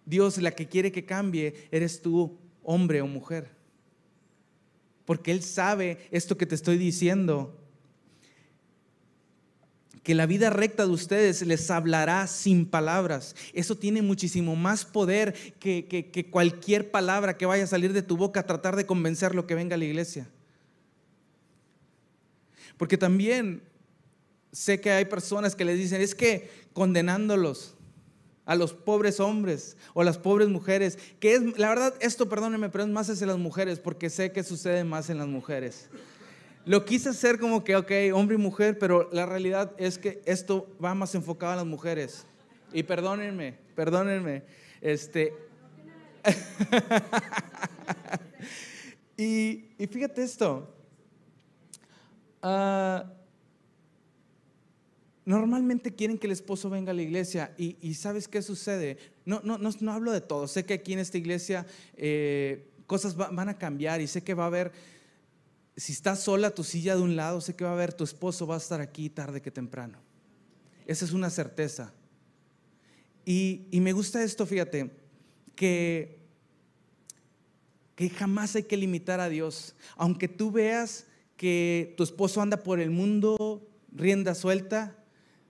Dios 0.05 0.39
la 0.39 0.53
que 0.53 0.69
quiere 0.69 0.93
que 0.93 1.05
cambie 1.05 1.69
eres 1.71 2.03
tú, 2.03 2.39
hombre 2.63 3.01
o 3.01 3.07
mujer. 3.07 3.49
Porque 5.05 5.33
Él 5.33 5.43
sabe 5.43 5.99
esto 6.11 6.37
que 6.37 6.47
te 6.47 6.55
estoy 6.55 6.79
diciendo 6.79 7.57
que 10.03 10.15
la 10.15 10.27
vida 10.27 10.51
recta 10.51 10.87
de 10.87 10.93
ustedes 10.93 11.43
les 11.43 11.71
hablará 11.71 12.27
sin 12.27 12.65
palabras. 12.65 13.37
Eso 13.53 13.77
tiene 13.77 14.03
muchísimo 14.03 14.57
más 14.57 14.85
poder 14.85 15.35
que, 15.59 16.29
cualquier 16.31 16.91
palabra 16.91 17.37
que 17.37 17.47
vaya 17.47 17.65
a 17.65 17.69
salir 17.69 17.93
de 17.93 18.03
tu 18.03 18.17
boca 18.17 18.41
a 18.41 18.47
tratar 18.47 18.77
de 18.77 18.87
convencer 18.87 19.35
lo 19.35 19.47
que 19.47 19.55
venga 19.55 19.75
a 19.75 19.79
la 19.79 19.85
iglesia. 19.85 20.29
Porque 22.79 22.97
también 22.97 23.63
sé 24.53 24.81
que 24.81 24.91
hay 24.91 25.05
personas 25.05 25.55
que 25.55 25.67
les 25.67 25.79
dicen, 25.79 26.01
es 26.01 26.15
que 26.15 26.51
condenándolos 26.73 27.75
a 28.51 28.57
los 28.57 28.73
pobres 28.73 29.21
hombres 29.21 29.77
o 29.95 30.03
las 30.03 30.19
pobres 30.19 30.49
mujeres, 30.49 30.99
que 31.21 31.35
es, 31.35 31.57
la 31.57 31.69
verdad, 31.69 31.95
esto 32.01 32.29
perdónenme, 32.29 32.69
pero 32.69 32.83
es 32.83 32.91
más 32.91 33.09
hacia 33.09 33.29
las 33.29 33.39
mujeres, 33.39 33.79
porque 33.79 34.11
sé 34.11 34.33
que 34.33 34.43
sucede 34.43 34.83
más 34.83 35.09
en 35.09 35.19
las 35.19 35.29
mujeres. 35.29 35.89
Lo 36.65 36.85
quise 36.85 37.11
hacer 37.11 37.39
como 37.39 37.63
que, 37.63 37.77
ok, 37.77 37.93
hombre 38.13 38.35
y 38.35 38.39
mujer, 38.39 38.77
pero 38.77 39.09
la 39.13 39.25
realidad 39.25 39.71
es 39.79 39.99
que 39.99 40.21
esto 40.25 40.67
va 40.85 40.97
más 40.97 41.15
enfocado 41.15 41.53
a 41.53 41.57
las 41.57 41.65
mujeres. 41.65 42.27
Y 42.73 42.83
perdónenme, 42.83 43.57
perdónenme. 43.77 44.43
Este. 44.81 45.33
y, 49.17 49.63
fíjate 49.93 50.25
esto. 50.25 50.75
Ah, 52.43 53.13
normalmente 55.25 55.95
quieren 55.95 56.19
que 56.19 56.27
el 56.27 56.33
esposo 56.33 56.71
venga 56.71 56.93
a 56.93 56.95
la 56.95 57.03
iglesia 57.03 57.55
y, 57.57 57.95
¿sabes 57.95 58.29
qué 58.29 58.43
sucede? 58.43 58.99
No, 59.25 59.41
no, 59.45 59.59
no, 59.59 59.93
hablo 59.93 60.13
de 60.13 60.21
todo. 60.21 60.49
Sé 60.49 60.65
que 60.65 60.75
aquí 60.75 60.93
en 60.93 60.99
esta 60.99 61.19
iglesia 61.19 61.67
eh, 61.97 62.71
cosas 62.87 63.17
van 63.17 63.49
a 63.49 63.59
cambiar 63.59 64.01
y 64.01 64.07
sé 64.07 64.23
que 64.23 64.35
va 64.35 64.45
a 64.45 64.49
haber 64.49 64.73
si 65.81 65.93
estás 65.93 66.21
sola 66.21 66.51
tu 66.51 66.63
silla 66.63 66.95
de 66.95 67.01
un 67.01 67.17
lado, 67.17 67.41
sé 67.41 67.57
que 67.57 67.65
va 67.65 67.71
a 67.71 67.73
haber 67.73 67.95
tu 67.95 68.05
esposo, 68.05 68.47
va 68.47 68.57
a 68.57 68.59
estar 68.59 68.83
aquí 68.83 69.09
tarde 69.09 69.41
que 69.41 69.51
temprano. 69.51 69.99
Esa 70.87 71.07
es 71.07 71.13
una 71.13 71.31
certeza. 71.31 71.95
Y, 73.25 73.67
me 73.73 73.93
gusta 73.93 74.23
esto, 74.23 74.45
fíjate, 74.45 74.91
que, 75.55 76.19
que 77.95 78.11
jamás 78.11 78.57
hay 78.57 78.65
que 78.65 78.77
limitar 78.77 79.21
a 79.21 79.31
Dios. 79.31 79.75
Aunque 79.97 80.29
tú 80.29 80.51
veas 80.51 81.07
que 81.39 81.95
tu 81.97 82.03
esposo 82.03 82.43
anda 82.43 82.63
por 82.63 82.79
el 82.79 82.91
mundo 82.91 83.67
rienda 83.91 84.35
suelta, 84.35 85.00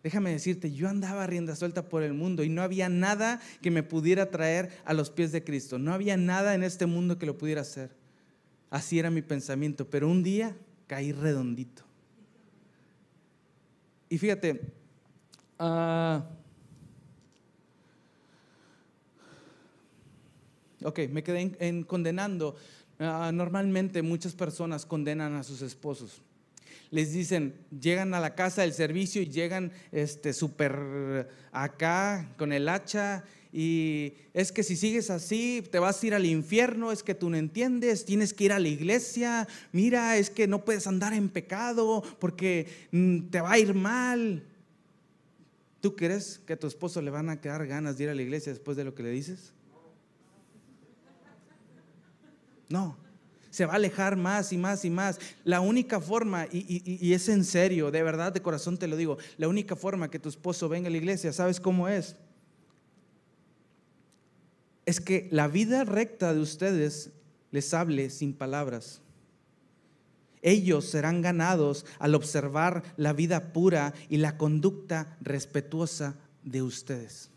déjame 0.03 0.31
decirte, 0.31 0.73
yo 0.73 0.89
andaba 0.89 1.27
rienda 1.27 1.57
suelta 1.57 1.89
por 1.89 2.03
el 2.03 2.15
mundo 2.15 2.43
y 2.43 2.49
no 2.49 2.63
había 2.63 2.89
nada 2.89 3.41
que 3.61 3.71
me 3.71 3.83
pudiera 3.83 4.31
traer 4.31 4.71
a 4.85 4.95
los 4.95 5.11
pies 5.11 5.33
de 5.33 5.45
Cristo. 5.45 5.79
No 5.79 5.93
había 5.93 6.17
nada 6.17 6.55
en 6.55 6.63
este 6.63 6.87
mundo 6.87 7.19
que 7.19 7.27
lo 7.27 7.37
pudiera 7.37 7.61
hacer. 7.61 7.91
Así 8.71 8.99
era 8.99 9.11
mi 9.11 9.23
pensamiento, 9.23 9.89
pero 9.89 10.09
un 10.09 10.23
día 10.23 10.57
caí 10.87 11.13
redondito. 11.13 11.83
Y 14.09 14.19
fíjate, 14.19 14.61
uh, 15.59 16.21
ok, 20.83 20.99
me 21.11 21.23
quedé 21.23 21.57
en, 21.59 21.85
condenando. 21.85 22.57
Ah, 22.99 23.31
normalmente 23.33 24.03
muchas 24.03 24.35
personas 24.35 24.85
condenan 24.85 25.35
a 25.35 25.43
sus 25.43 25.63
esposos. 25.63 26.23
Les 26.90 27.12
dicen, 27.12 27.55
llegan 27.81 28.14
a 28.14 28.20
la 28.20 28.35
casa 28.35 28.62
del 28.62 28.72
servicio 28.72 29.22
y 29.22 29.26
llegan 29.26 29.72
este 29.92 30.33
súper 30.33 31.29
acá 31.53 32.35
con 32.37 32.53
el 32.53 32.68
hacha 32.68 33.24
y 33.53 34.14
es 34.33 34.53
que 34.53 34.62
si 34.62 34.76
sigues 34.76 35.11
así 35.11 35.62
te 35.70 35.79
vas 35.79 36.03
a 36.03 36.07
ir 36.07 36.14
al 36.14 36.24
infierno, 36.24 36.92
es 36.92 37.03
que 37.03 37.14
tú 37.14 37.31
no 37.31 37.37
entiendes, 37.37 38.05
tienes 38.05 38.33
que 38.33 38.44
ir 38.44 38.53
a 38.53 38.61
la 38.61 38.68
iglesia, 38.68 39.48
mira, 39.72 40.16
es 40.16 40.31
que 40.31 40.46
no 40.46 40.64
puedes 40.64 40.87
andar 40.87 41.12
en 41.12 41.29
pecado 41.29 42.03
porque 42.20 42.68
mm, 42.92 43.31
te 43.31 43.40
va 43.40 43.53
a 43.53 43.59
ir 43.59 43.74
mal. 43.74 44.44
¿Tú 45.81 45.96
crees 45.96 46.38
que 46.46 46.53
a 46.53 46.59
tu 46.59 46.66
esposo 46.66 47.00
le 47.03 47.11
van 47.11 47.29
a 47.29 47.40
quedar 47.40 47.66
ganas 47.66 47.96
de 47.96 48.05
ir 48.05 48.11
a 48.11 48.14
la 48.14 48.22
iglesia 48.22 48.53
después 48.53 48.76
de 48.76 48.85
lo 48.85 48.94
que 48.94 49.03
le 49.03 49.11
dices? 49.11 49.53
No, 52.68 52.96
se 53.51 53.67
va 53.67 53.75
a 53.75 53.77
alejar 53.77 54.17
más 54.17 54.53
y 54.53 54.59
más 54.59 54.85
y 54.85 54.91
más. 54.91 55.19
La 55.45 55.61
única 55.61 56.01
forma, 56.01 56.47
y, 56.51 56.83
y, 56.85 57.13
es 57.13 57.29
en 57.29 57.45
serio, 57.45 57.91
de 57.91 58.03
verdad, 58.03 58.33
de 58.33 58.43
corazón 58.43 58.79
te 58.79 58.87
lo 58.87 58.97
digo, 58.97 59.19
la 59.37 59.49
única 59.49 59.77
forma 59.77 60.11
que 60.11 60.19
tu 60.19 60.29
esposo 60.29 60.69
venga 60.69 60.89
a 60.89 60.91
la 60.91 60.97
iglesia, 60.97 61.33
¿sabes 61.33 61.61
cómo 61.61 61.89
es? 61.89 62.17
es 64.91 65.01
que 65.01 65.29
la 65.31 65.47
vida 65.47 65.85
recta 65.85 66.35
de 66.35 66.41
ustedes 66.41 67.13
les 67.53 67.73
hable 67.75 68.11
sin 68.11 68.33
palabras. 68.33 69.01
Ellos 70.43 70.87
serán 70.87 71.23
ganados 71.23 71.87
al 71.99 72.15
observar 72.15 72.83
la 72.97 73.13
vida 73.13 73.53
pura 73.53 73.95
y 74.09 74.17
la 74.17 74.37
conducta 74.37 75.17
respetuosa 75.21 76.17
de 76.43 76.63
ustedes. 76.63 77.31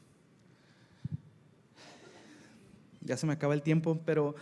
Ya 3.01 3.17
se 3.17 3.27
me 3.27 3.33
acaba 3.33 3.53
el 3.53 3.61
tiempo, 3.61 3.99
pero 4.03 4.35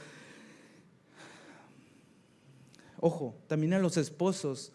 ojo, 3.01 3.35
también 3.47 3.73
a 3.73 3.79
los 3.79 3.97
esposos, 3.97 4.71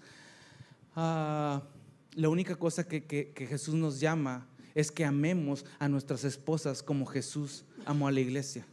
ah, 0.95 1.63
la 2.15 2.29
única 2.29 2.57
cosa 2.57 2.87
que, 2.87 3.33
Jesús 3.49 3.75
nos 3.75 4.01
llama 4.01 4.47
es 4.75 4.91
que 4.91 5.05
amemos 5.05 5.65
a 5.79 5.89
nuestras 5.89 6.25
esposas 6.25 6.83
como 6.83 7.07
Jesús 7.07 7.65
amó 7.87 8.09
a 8.09 8.13
la 8.13 8.21
iglesia, 8.21 8.67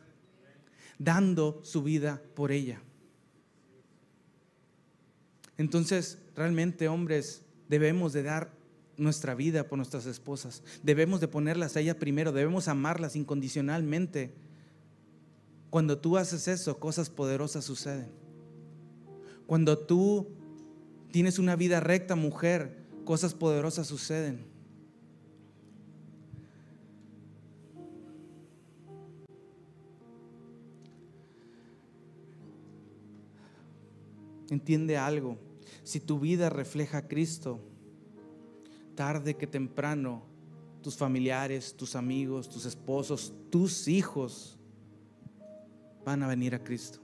dando 0.98 1.62
su 1.64 1.84
vida 1.84 2.22
por 2.36 2.52
ella. 2.52 2.82
Entonces, 5.58 6.18
realmente, 6.36 6.88
hombres, 6.88 7.44
debemos 7.70 8.12
de 8.12 8.24
dar 8.24 8.52
nuestra 8.98 9.36
vida 9.36 9.68
por 9.68 9.78
nuestras 9.78 10.06
esposas. 10.06 10.64
Debemos 10.82 11.22
de 11.22 11.28
ponerlas 11.28 11.76
a 11.76 11.80
ella 11.80 12.00
primero, 12.00 12.32
debemos 12.32 12.68
amarlas 12.68 13.16
incondicionalmente. 13.16 14.34
Cuando 15.70 15.98
tú 15.98 16.18
haces 16.18 16.48
eso, 16.48 16.80
cosas 16.80 17.10
poderosas 17.10 17.66
suceden. 17.66 18.24
Cuando 19.48 19.78
tú 19.78 20.28
tienes 21.12 21.40
una 21.40 21.56
vida 21.56 21.80
recta, 21.80 22.16
mujer, 22.16 22.84
cosas 23.06 23.34
poderosas 23.34 23.88
suceden. 23.88 24.46
Entiende 34.50 34.98
algo. 34.98 35.38
Si 35.84 36.00
tu 36.00 36.20
vida 36.20 36.50
refleja 36.50 37.00
a 37.00 37.08
Cristo, 37.08 37.60
tarde 38.96 39.36
que 39.36 39.48
temprano, 39.48 40.24
tus 40.82 40.96
familiares, 40.96 41.76
tus 41.76 41.96
amigos, 41.96 42.50
tus 42.50 42.66
esposos, 42.66 43.34
tus 43.50 43.88
hijos 43.88 44.58
van 46.06 46.24
a 46.24 46.28
venir 46.28 46.54
a 46.54 46.64
Cristo. 46.64 47.03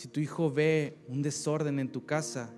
Si 0.00 0.08
tu 0.08 0.18
hijo 0.18 0.50
ve 0.50 0.96
un 1.08 1.20
desorden 1.20 1.78
en 1.78 1.92
tu 1.92 2.06
casa 2.06 2.50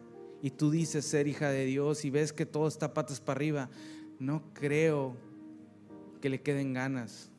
y 0.42 0.50
tú 0.50 0.70
dices 0.70 1.04
ser 1.04 1.26
hija 1.26 1.50
de 1.50 1.64
Dios 1.64 2.04
y 2.04 2.10
ves 2.10 2.32
que 2.32 2.46
todo 2.46 2.68
está 2.68 2.94
patas 2.94 3.20
para 3.20 3.36
arriba, 3.36 3.68
no 4.20 4.44
creo 4.54 5.16
que 6.20 6.28
le 6.28 6.40
queden 6.40 6.72
ganas. 6.72 7.32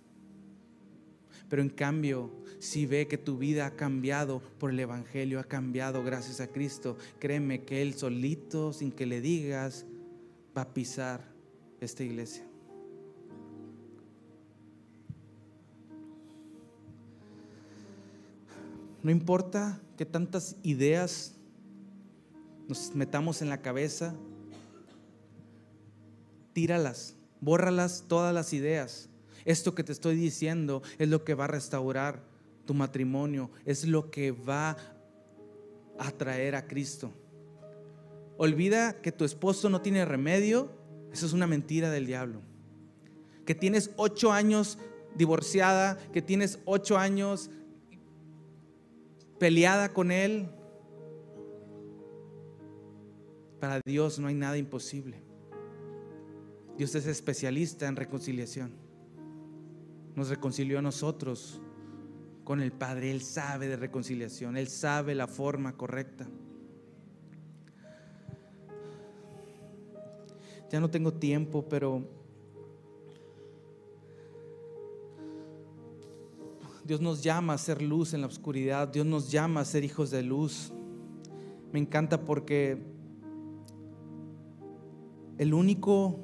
Pero 1.48 1.62
en 1.62 1.70
cambio, 1.70 2.30
si 2.60 2.86
ve 2.86 3.08
que 3.08 3.18
tu 3.18 3.38
vida 3.38 3.66
ha 3.66 3.78
cambiado 3.78 4.42
por 4.60 4.72
el 4.72 4.80
Evangelio, 4.82 5.40
ha 5.40 5.46
cambiado 5.46 6.04
gracias 6.04 6.42
a 6.42 6.48
Cristo, 6.48 6.98
créeme 7.18 7.64
que 7.64 7.82
Él 7.82 7.94
solito, 7.94 8.74
sin 8.74 8.92
que 8.92 9.06
le 9.06 9.22
digas, 9.22 9.86
va 10.54 10.64
a 10.64 10.74
pisar 10.74 11.34
esta 11.80 12.04
iglesia. 12.04 12.46
No 19.04 19.12
importa 19.12 19.82
que 19.98 20.06
tantas 20.06 20.56
ideas 20.64 21.36
nos 22.70 22.96
metamos 22.96 23.42
en 23.42 23.50
la 23.50 23.62
cabeza, 23.62 24.16
tíralas, 26.54 27.16
bórralas 27.42 28.06
todas 28.08 28.34
las 28.34 28.54
ideas. 28.54 29.10
Esto 29.44 29.76
que 29.76 29.84
te 29.84 29.92
estoy 29.92 30.16
diciendo 30.16 30.82
es 30.98 31.10
lo 31.10 31.26
que 31.26 31.34
va 31.34 31.44
a 31.44 31.50
restaurar 31.50 32.24
tu 32.66 32.74
matrimonio, 32.74 33.52
es 33.66 33.86
lo 33.86 34.10
que 34.10 34.32
va 34.32 34.78
a 36.00 36.12
traer 36.12 36.56
a 36.56 36.66
Cristo. 36.66 37.12
Olvida 38.38 39.02
que 39.02 39.12
tu 39.12 39.26
esposo 39.26 39.70
no 39.70 39.82
tiene 39.82 40.06
remedio, 40.06 40.72
eso 41.12 41.26
es 41.26 41.34
una 41.34 41.46
mentira 41.46 41.92
del 41.92 42.08
diablo. 42.08 42.40
Que 43.46 43.54
tienes 43.54 43.92
ocho 43.98 44.32
años 44.32 44.78
divorciada, 45.16 45.98
que 46.14 46.22
tienes 46.22 46.60
ocho 46.64 46.98
años 46.98 47.50
peleada 49.44 49.92
con 49.92 50.10
él. 50.10 50.48
Para 53.60 53.82
Dios 53.86 54.18
no 54.18 54.30
hay 54.30 54.36
nada 54.36 54.58
imposible. 54.58 55.22
Dios 56.78 56.96
es 56.96 57.08
especialista 57.08 57.90
en 57.90 57.98
reconciliación. 57.98 58.72
Nos 60.16 60.30
reconcilió 60.30 60.80
a 60.80 60.82
nosotros 60.82 61.62
con 62.46 62.62
el 62.62 62.72
Padre. 62.72 63.12
Él 63.12 63.22
sabe 63.22 63.68
de 63.68 63.76
reconciliación, 63.76 64.56
Él 64.56 64.70
sabe 64.70 65.14
la 65.14 65.28
forma 65.28 65.76
correcta. 65.76 66.26
Ya 70.72 70.80
no 70.80 70.90
tengo 70.90 71.16
tiempo, 71.16 71.68
pero 71.68 72.08
Dios 76.86 77.02
nos 77.02 77.24
llama 77.24 77.54
a 77.54 77.58
ser 77.58 77.82
luz 77.82 78.14
en 78.14 78.22
la 78.22 78.28
oscuridad, 78.28 78.88
Dios 78.88 79.06
nos 79.06 79.32
llama 79.32 79.62
a 79.62 79.66
ser 79.66 79.84
hijos 79.84 80.12
de 80.12 80.24
luz. 80.24 80.74
Me 81.72 81.80
encanta 81.80 82.26
porque 82.26 82.78
el 85.38 85.54
único 85.54 86.20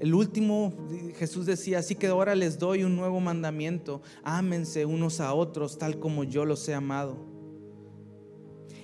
el 0.00 0.14
último, 0.14 0.72
Jesús 1.16 1.44
decía, 1.44 1.80
así 1.80 1.96
que 1.96 2.06
ahora 2.06 2.36
les 2.36 2.60
doy 2.60 2.84
un 2.84 2.94
nuevo 2.94 3.18
mandamiento, 3.18 4.00
ámense 4.22 4.86
unos 4.86 5.18
a 5.18 5.34
otros 5.34 5.76
tal 5.76 5.98
como 5.98 6.22
yo 6.22 6.44
los 6.44 6.68
he 6.68 6.74
amado. 6.74 7.16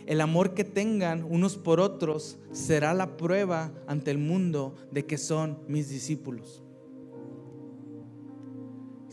El 0.06 0.20
amor 0.20 0.54
que 0.54 0.64
tengan 0.64 1.24
unos 1.30 1.56
por 1.56 1.78
otros 1.78 2.38
será 2.50 2.94
la 2.94 3.16
prueba 3.16 3.72
ante 3.86 4.10
el 4.10 4.18
mundo 4.18 4.74
de 4.90 5.06
que 5.06 5.16
son 5.16 5.60
mis 5.68 5.88
discípulos. 5.88 6.63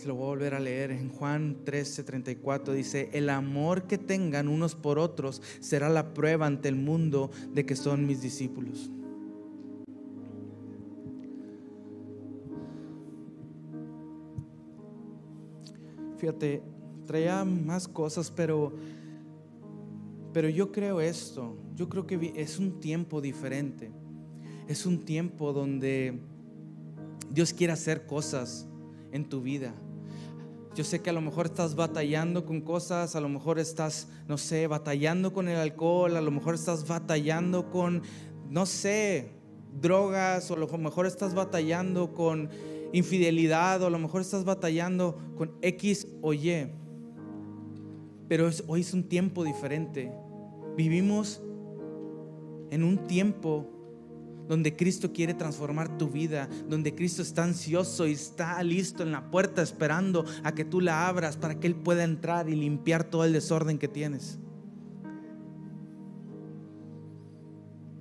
Lo 0.05 0.15
voy 0.15 0.23
a 0.23 0.27
volver 0.29 0.53
a 0.55 0.59
leer 0.59 0.91
en 0.91 1.09
Juan 1.09 1.63
13:34 1.63 2.73
dice, 2.73 3.09
el 3.13 3.29
amor 3.29 3.83
que 3.83 3.97
tengan 3.97 4.47
unos 4.47 4.75
por 4.75 4.97
otros 4.97 5.41
será 5.59 5.89
la 5.89 6.13
prueba 6.13 6.47
ante 6.47 6.69
el 6.69 6.75
mundo 6.75 7.29
de 7.53 7.65
que 7.65 7.75
son 7.75 8.07
mis 8.07 8.21
discípulos. 8.21 8.89
Fíjate, 16.17 16.63
traía 17.05 17.43
más 17.45 17.87
cosas, 17.87 18.31
pero, 18.31 18.73
pero 20.33 20.49
yo 20.49 20.71
creo 20.71 21.01
esto. 21.01 21.57
Yo 21.75 21.89
creo 21.89 22.05
que 22.05 22.33
es 22.35 22.59
un 22.59 22.79
tiempo 22.79 23.21
diferente. 23.21 23.91
Es 24.67 24.85
un 24.85 24.99
tiempo 24.99 25.51
donde 25.51 26.19
Dios 27.31 27.53
quiere 27.53 27.73
hacer 27.73 28.05
cosas 28.05 28.67
en 29.11 29.27
tu 29.27 29.41
vida. 29.41 29.73
Yo 30.73 30.85
sé 30.85 31.01
que 31.01 31.09
a 31.09 31.13
lo 31.13 31.21
mejor 31.21 31.47
estás 31.47 31.75
batallando 31.75 32.45
con 32.45 32.61
cosas, 32.61 33.15
a 33.17 33.21
lo 33.21 33.27
mejor 33.27 33.59
estás, 33.59 34.07
no 34.27 34.37
sé, 34.37 34.67
batallando 34.67 35.33
con 35.33 35.49
el 35.49 35.57
alcohol, 35.57 36.15
a 36.15 36.21
lo 36.21 36.31
mejor 36.31 36.55
estás 36.55 36.87
batallando 36.87 37.69
con, 37.69 38.03
no 38.49 38.65
sé, 38.65 39.31
drogas, 39.81 40.49
o 40.49 40.53
a 40.53 40.57
lo 40.57 40.67
mejor 40.77 41.05
estás 41.05 41.33
batallando 41.33 42.13
con 42.13 42.49
infidelidad 42.93 43.81
o 43.81 43.87
a 43.87 43.89
lo 43.89 43.99
mejor 43.99 44.21
estás 44.21 44.45
batallando 44.45 45.17
con 45.37 45.51
X 45.61 46.07
o 46.21 46.33
Y. 46.33 46.67
Pero 48.29 48.49
hoy 48.67 48.81
es 48.81 48.93
un 48.93 49.03
tiempo 49.03 49.43
diferente. 49.43 50.09
Vivimos 50.77 51.41
en 52.69 52.83
un 52.83 53.07
tiempo 53.07 53.67
donde 54.47 54.75
Cristo 54.75 55.11
quiere 55.13 55.33
transformar 55.33 55.97
tu 55.97 56.09
vida, 56.09 56.49
donde 56.67 56.93
Cristo 56.93 57.21
está 57.21 57.43
ansioso 57.43 58.07
y 58.07 58.13
está 58.13 58.61
listo 58.63 59.03
en 59.03 59.11
la 59.11 59.29
puerta 59.31 59.61
esperando 59.61 60.25
a 60.43 60.53
que 60.53 60.65
tú 60.65 60.81
la 60.81 61.07
abras 61.07 61.37
para 61.37 61.59
que 61.59 61.67
Él 61.67 61.75
pueda 61.75 62.03
entrar 62.03 62.49
y 62.49 62.55
limpiar 62.55 63.03
todo 63.03 63.25
el 63.25 63.33
desorden 63.33 63.77
que 63.77 63.87
tienes. 63.87 64.39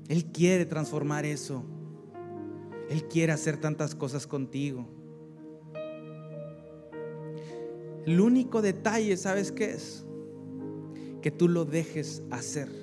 Él 0.08 0.24
quiere 0.26 0.66
transformar 0.66 1.24
eso. 1.24 1.62
Él 2.88 3.04
quiere 3.04 3.30
hacer 3.30 3.58
tantas 3.58 3.94
cosas 3.94 4.26
contigo. 4.26 4.88
El 8.06 8.20
único 8.20 8.60
detalle, 8.60 9.16
¿sabes 9.16 9.52
qué 9.52 9.70
es? 9.70 10.04
Que 11.22 11.30
tú 11.30 11.48
lo 11.48 11.64
dejes 11.64 12.24
hacer. 12.30 12.79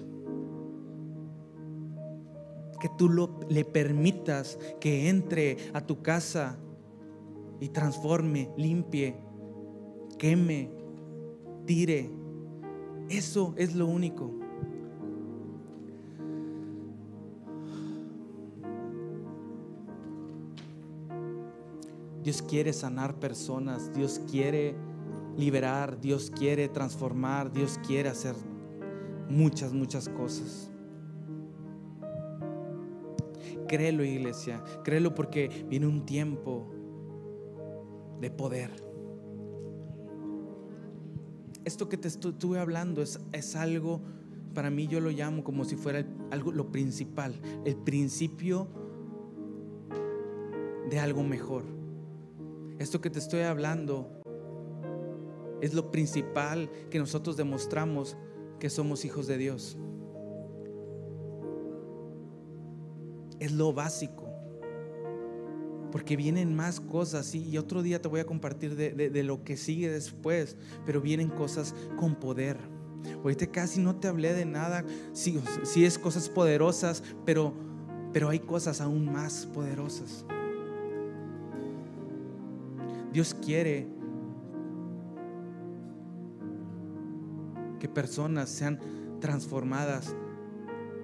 Que 2.79 2.89
tú 2.89 3.09
lo, 3.09 3.39
le 3.49 3.65
permitas 3.65 4.59
que 4.79 5.09
entre 5.09 5.57
a 5.73 5.81
tu 5.81 6.01
casa 6.01 6.57
y 7.59 7.69
transforme, 7.69 8.49
limpie, 8.57 9.15
queme, 10.17 10.69
tire. 11.65 12.09
Eso 13.09 13.53
es 13.57 13.75
lo 13.75 13.87
único. 13.87 14.31
Dios 22.27 22.41
quiere 22.41 22.73
sanar 22.73 23.15
personas, 23.15 23.93
Dios 23.93 24.19
quiere 24.29 24.75
liberar, 25.37 26.01
Dios 26.01 26.29
quiere 26.29 26.67
transformar, 26.67 27.53
Dios 27.53 27.79
quiere 27.87 28.09
hacer 28.09 28.35
muchas, 29.29 29.71
muchas 29.71 30.09
cosas. 30.09 30.69
Créelo 33.67 34.03
iglesia, 34.03 34.63
créelo 34.83 35.13
porque 35.13 35.65
viene 35.69 35.87
un 35.87 36.05
tiempo 36.05 36.69
de 38.19 38.29
poder. 38.31 38.71
Esto 41.65 41.89
que 41.89 41.97
te 41.97 42.07
estuve 42.07 42.59
hablando 42.59 43.01
es, 43.01 43.19
es 43.33 43.55
algo, 43.55 44.01
para 44.53 44.69
mí 44.69 44.87
yo 44.87 44.99
lo 44.99 45.09
llamo 45.09 45.43
como 45.43 45.65
si 45.65 45.75
fuera 45.75 46.05
algo, 46.31 46.51
lo 46.51 46.71
principal, 46.71 47.39
el 47.65 47.75
principio 47.75 48.67
de 50.89 50.99
algo 50.99 51.23
mejor. 51.23 51.63
Esto 52.79 53.01
que 53.01 53.09
te 53.09 53.19
estoy 53.19 53.41
hablando 53.41 54.21
es 55.61 55.73
lo 55.73 55.91
principal 55.91 56.69
que 56.89 56.99
nosotros 56.99 57.35
demostramos 57.35 58.15
que 58.59 58.69
somos 58.69 59.03
hijos 59.05 59.27
de 59.27 59.37
Dios. 59.37 59.77
Es 63.39 63.51
lo 63.51 63.73
básico. 63.73 64.25
Porque 65.91 66.15
vienen 66.17 66.55
más 66.55 66.79
cosas 66.79 67.33
y 67.33 67.57
otro 67.57 67.81
día 67.81 68.01
te 68.01 68.07
voy 68.07 68.19
a 68.19 68.25
compartir 68.25 68.75
de, 68.75 69.23
lo 69.23 69.43
que 69.43 69.55
sigue 69.57 69.89
después, 69.89 70.57
pero 70.85 71.01
vienen 71.01 71.29
cosas 71.29 71.73
con 71.97 72.15
poder. 72.15 72.57
Ahorita 73.23 73.47
casi 73.47 73.79
no 73.79 73.95
te 73.95 74.07
hablé 74.07 74.33
de 74.33 74.45
nada, 74.45 74.83
sí 75.13 75.85
es 75.85 75.97
cosas 75.97 76.27
poderosas, 76.27 77.03
pero, 77.25 77.53
pero 78.11 78.29
hay 78.29 78.39
cosas 78.39 78.81
aún 78.81 79.11
más 79.11 79.45
poderosas. 79.45 80.25
Dios 83.13 83.33
quiere 83.33 83.87
que 87.79 87.87
personas 87.87 88.49
sean 88.49 88.79
transformadas 89.19 90.15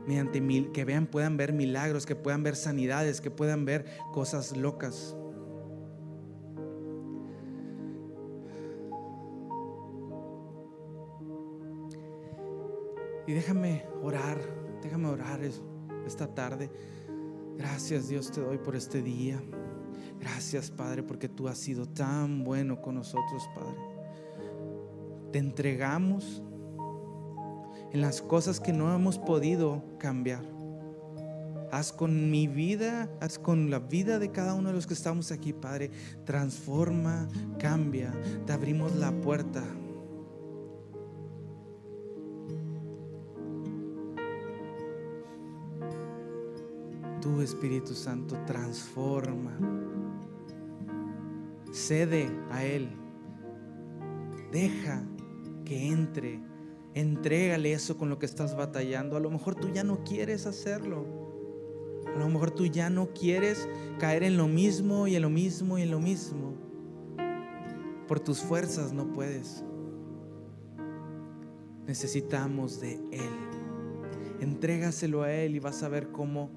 mediante 0.07 0.41
mil, 0.41 0.71
que 0.71 0.85
vean, 0.85 1.07
puedan 1.07 1.37
ver 1.37 1.53
milagros, 1.53 2.05
que 2.05 2.15
puedan 2.15 2.43
ver 2.43 2.55
sanidades, 2.55 3.21
que 3.21 3.31
puedan 3.31 3.65
ver 3.65 3.85
cosas 4.11 4.55
locas. 4.55 5.15
Y 13.25 13.33
déjame 13.33 13.85
orar, 14.01 14.37
déjame 14.81 15.07
orar 15.07 15.39
esta 16.05 16.27
tarde. 16.27 16.69
Gracias 17.57 18.09
Dios 18.09 18.31
te 18.31 18.41
doy 18.41 18.57
por 18.57 18.75
este 18.75 19.01
día. 19.01 19.41
Gracias 20.19 20.69
Padre 20.71 21.03
porque 21.03 21.29
tú 21.29 21.47
has 21.47 21.57
sido 21.57 21.87
tan 21.87 22.43
bueno 22.43 22.81
con 22.81 22.95
nosotros 22.95 23.49
Padre. 23.55 23.79
Te 25.31 25.39
entregamos 25.39 26.43
en 27.93 28.01
las 28.01 28.21
cosas 28.21 28.60
que 28.60 28.73
no 28.73 28.93
hemos 28.93 29.19
podido 29.19 29.84
cambiar. 29.99 30.43
Haz 31.71 31.93
con 31.93 32.29
mi 32.29 32.47
vida, 32.47 33.10
haz 33.21 33.39
con 33.39 33.69
la 33.69 33.79
vida 33.79 34.19
de 34.19 34.32
cada 34.32 34.56
uno 34.56 34.69
de 34.69 34.75
los 34.75 34.88
que 34.88 34.93
estamos 34.95 35.32
aquí, 35.32 35.53
Padre. 35.53 35.91
Transforma, 36.25 37.27
cambia. 37.60 38.12
Te 38.45 38.53
abrimos 38.53 38.95
la 38.95 39.12
puerta. 39.12 39.63
Tu 47.21 47.41
Espíritu 47.41 47.93
Santo 47.93 48.36
transforma. 48.45 49.58
Cede 51.71 52.29
a 52.51 52.63
Él. 52.63 52.89
Deja 54.51 55.01
que 55.65 55.88
entre 55.88 56.52
Entrégale 56.95 57.73
eso 57.73 57.97
con 57.97 58.10
lo 58.10 58.19
que 58.19 58.25
estás 58.25 58.56
batallando. 58.56 59.17
A 59.17 59.19
lo 59.19 59.32
mejor 59.32 59.56
tú 59.56 59.69
ya 59.69 59.84
no 59.84 60.03
quieres 60.03 60.45
hacerlo. 60.45 61.06
A 62.15 62.19
lo 62.19 62.29
mejor 62.29 62.51
tú 62.51 62.65
ya 62.67 62.89
no 62.89 63.10
quieres 63.13 63.67
caer 63.97 64.23
en 64.23 64.38
lo 64.38 64.47
mismo 64.47 65.08
y 65.08 65.15
en 65.15 65.23
lo 65.23 65.29
mismo 65.29 65.79
y 65.79 65.82
en 65.82 65.91
lo 65.91 65.99
mismo. 65.99 66.53
Por 68.08 68.19
tus 68.19 68.41
fuerzas 68.41 68.93
no 68.93 69.12
puedes. 69.12 69.63
Necesitamos 71.88 72.79
de 72.79 72.93
Él. 73.12 73.32
Entrégaselo 74.39 75.23
a 75.23 75.34
Él 75.34 75.56
y 75.56 75.60
vas 75.60 75.82
a 75.82 75.89
ver 75.89 76.12
cómo 76.12 76.51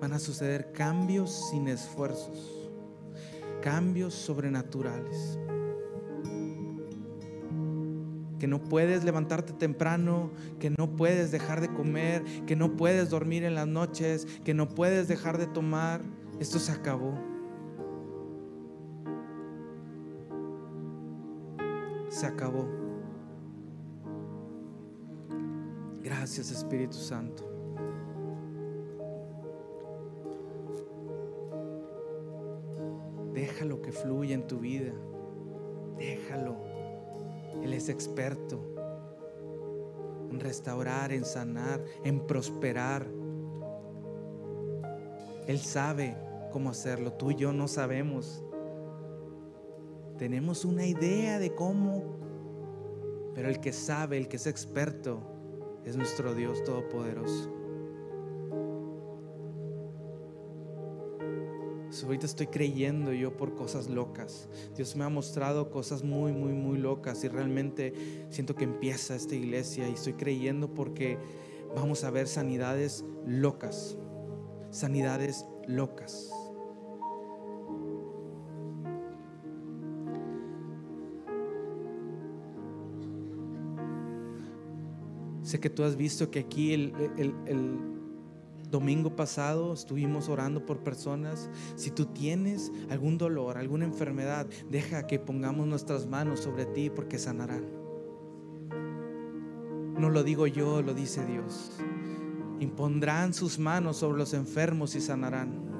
van 0.00 0.12
a 0.12 0.18
suceder 0.20 0.70
cambios 0.72 1.50
sin 1.50 1.66
esfuerzos. 1.66 2.70
Cambios 3.60 4.14
sobrenaturales 4.14 5.38
que 8.40 8.48
no 8.48 8.58
puedes 8.58 9.04
levantarte 9.04 9.52
temprano, 9.52 10.30
que 10.58 10.70
no 10.70 10.96
puedes 10.96 11.30
dejar 11.30 11.60
de 11.60 11.68
comer, 11.68 12.24
que 12.46 12.56
no 12.56 12.76
puedes 12.76 13.10
dormir 13.10 13.44
en 13.44 13.54
las 13.54 13.68
noches, 13.68 14.26
que 14.44 14.54
no 14.54 14.68
puedes 14.68 15.06
dejar 15.06 15.38
de 15.38 15.46
tomar. 15.46 16.00
Esto 16.40 16.58
se 16.58 16.72
acabó. 16.72 17.14
Se 22.08 22.26
acabó. 22.26 22.66
Gracias 26.02 26.50
Espíritu 26.50 26.96
Santo. 26.96 27.46
Déjalo 33.34 33.82
que 33.82 33.92
fluya 33.92 34.34
en 34.34 34.46
tu 34.46 34.58
vida. 34.58 34.92
Déjalo. 35.98 36.69
Él 37.62 37.74
es 37.74 37.88
experto 37.88 38.60
en 40.30 40.40
restaurar, 40.40 41.12
en 41.12 41.24
sanar, 41.24 41.84
en 42.04 42.26
prosperar. 42.26 43.06
Él 45.46 45.58
sabe 45.58 46.16
cómo 46.52 46.70
hacerlo. 46.70 47.12
Tú 47.12 47.32
y 47.32 47.36
yo 47.36 47.52
no 47.52 47.68
sabemos. 47.68 48.44
Tenemos 50.18 50.64
una 50.64 50.86
idea 50.86 51.38
de 51.38 51.54
cómo, 51.54 52.16
pero 53.34 53.48
el 53.48 53.60
que 53.60 53.72
sabe, 53.72 54.18
el 54.18 54.28
que 54.28 54.36
es 54.36 54.46
experto, 54.46 55.20
es 55.84 55.96
nuestro 55.96 56.34
Dios 56.34 56.62
Todopoderoso. 56.62 57.59
Ahorita 62.04 62.26
estoy 62.26 62.46
creyendo 62.48 63.12
yo 63.12 63.36
por 63.36 63.54
cosas 63.54 63.88
locas. 63.88 64.48
Dios 64.76 64.96
me 64.96 65.04
ha 65.04 65.08
mostrado 65.08 65.70
cosas 65.70 66.02
muy, 66.02 66.32
muy, 66.32 66.52
muy 66.52 66.78
locas 66.78 67.22
y 67.24 67.28
realmente 67.28 68.26
siento 68.30 68.54
que 68.54 68.64
empieza 68.64 69.14
esta 69.14 69.34
iglesia 69.34 69.88
y 69.88 69.92
estoy 69.92 70.14
creyendo 70.14 70.72
porque 70.72 71.18
vamos 71.74 72.04
a 72.04 72.10
ver 72.10 72.28
sanidades 72.28 73.04
locas. 73.26 73.96
Sanidades 74.70 75.46
locas. 75.66 76.30
Sé 85.42 85.58
que 85.58 85.68
tú 85.68 85.82
has 85.82 85.96
visto 85.96 86.30
que 86.30 86.38
aquí 86.38 86.72
el, 86.72 86.92
domingo 88.70 89.16
pasado 89.16 89.72
estuvimos 89.72 90.28
orando 90.28 90.64
por 90.64 90.78
personas. 90.78 91.50
Si 91.76 91.90
tú 91.90 92.06
tienes 92.06 92.72
algún 92.88 93.18
dolor, 93.18 93.58
alguna 93.58 93.84
enfermedad, 93.84 94.46
deja 94.70 95.06
que 95.06 95.18
pongamos 95.18 95.66
nuestras 95.66 96.06
manos 96.06 96.40
sobre 96.40 96.66
ti 96.66 96.90
porque 96.90 97.18
sanarán. 97.18 97.64
No 99.98 100.08
lo 100.08 100.22
digo 100.22 100.46
yo, 100.46 100.82
lo 100.82 100.94
dice 100.94 101.24
Dios. 101.26 101.72
Impondrán 102.60 103.34
sus 103.34 103.58
manos 103.58 103.98
sobre 103.98 104.18
los 104.18 104.34
enfermos 104.34 104.94
y 104.94 105.00
sanarán. 105.00 105.70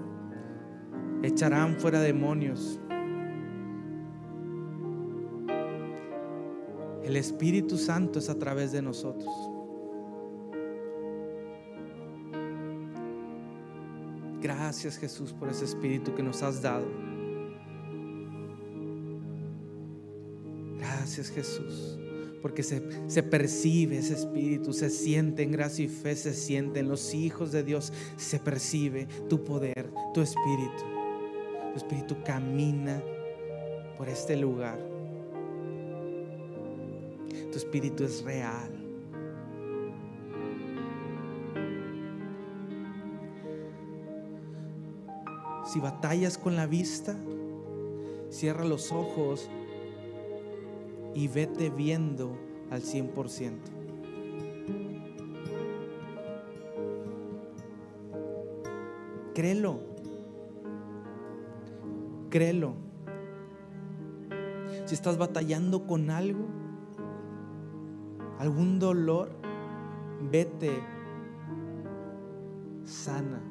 Echarán 1.22 1.76
fuera 1.79 2.00
demonios. 2.00 2.81
El 7.05 7.16
Espíritu 7.16 7.76
Santo 7.76 8.18
es 8.18 8.29
a 8.29 8.38
través 8.38 8.72
de 8.72 8.83
nosotros. 8.83 9.59
Gracias 14.40 14.96
Jesús 14.96 15.33
por 15.33 15.48
ese 15.48 15.64
espíritu 15.64 16.14
que 16.14 16.22
nos 16.22 16.42
has 16.42 16.62
dado. 16.62 16.87
Gracias 20.79 21.31
Jesús, 21.31 21.98
porque 22.40 22.62
se, 22.62 22.83
se, 23.11 23.22
percibe 23.22 23.98
ese 23.98 24.14
espíritu, 24.14 24.72
se 24.72 24.88
siente 24.88 25.42
en 25.42 25.53
gracia 25.53 25.85
y 25.85 25.88
fe, 25.88 26.16
se 26.16 26.33
siente 26.33 26.81
en 26.81 26.88
los 26.88 27.12
hijos 27.12 27.53
de 27.53 27.62
Dios, 27.62 27.92
se 28.16 28.38
percibe 28.38 29.07
tu 29.29 29.44
poder, 29.44 29.92
tu 30.14 30.22
espíritu. 30.22 30.85
Tu 31.72 31.76
espíritu 31.76 32.16
camina 32.24 33.03
por 33.96 34.09
este 34.09 34.37
lugar. 34.37 34.79
Tu 37.53 37.59
espíritu 37.59 38.05
es 38.05 38.22
real. 38.22 38.80
Si 45.70 45.78
batallas 45.78 46.36
con 46.36 46.56
la 46.56 46.66
vista, 46.66 47.14
cierra 48.28 48.64
los 48.64 48.90
ojos 48.90 49.48
y 51.14 51.28
vete 51.28 51.70
viendo 51.70 52.36
al 52.72 52.82
100%. 52.82 53.52
Créelo. 59.32 59.78
Créelo. 62.30 62.74
Si 64.86 64.94
estás 64.96 65.18
batallando 65.18 65.86
con 65.86 66.10
algo, 66.10 66.48
algún 68.40 68.80
dolor, 68.80 69.30
vete 70.32 70.72
sana. 72.84 73.49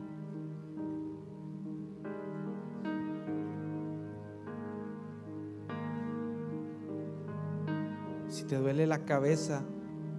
Te 8.50 8.58
duele 8.58 8.88
la 8.88 9.06
cabeza, 9.06 9.64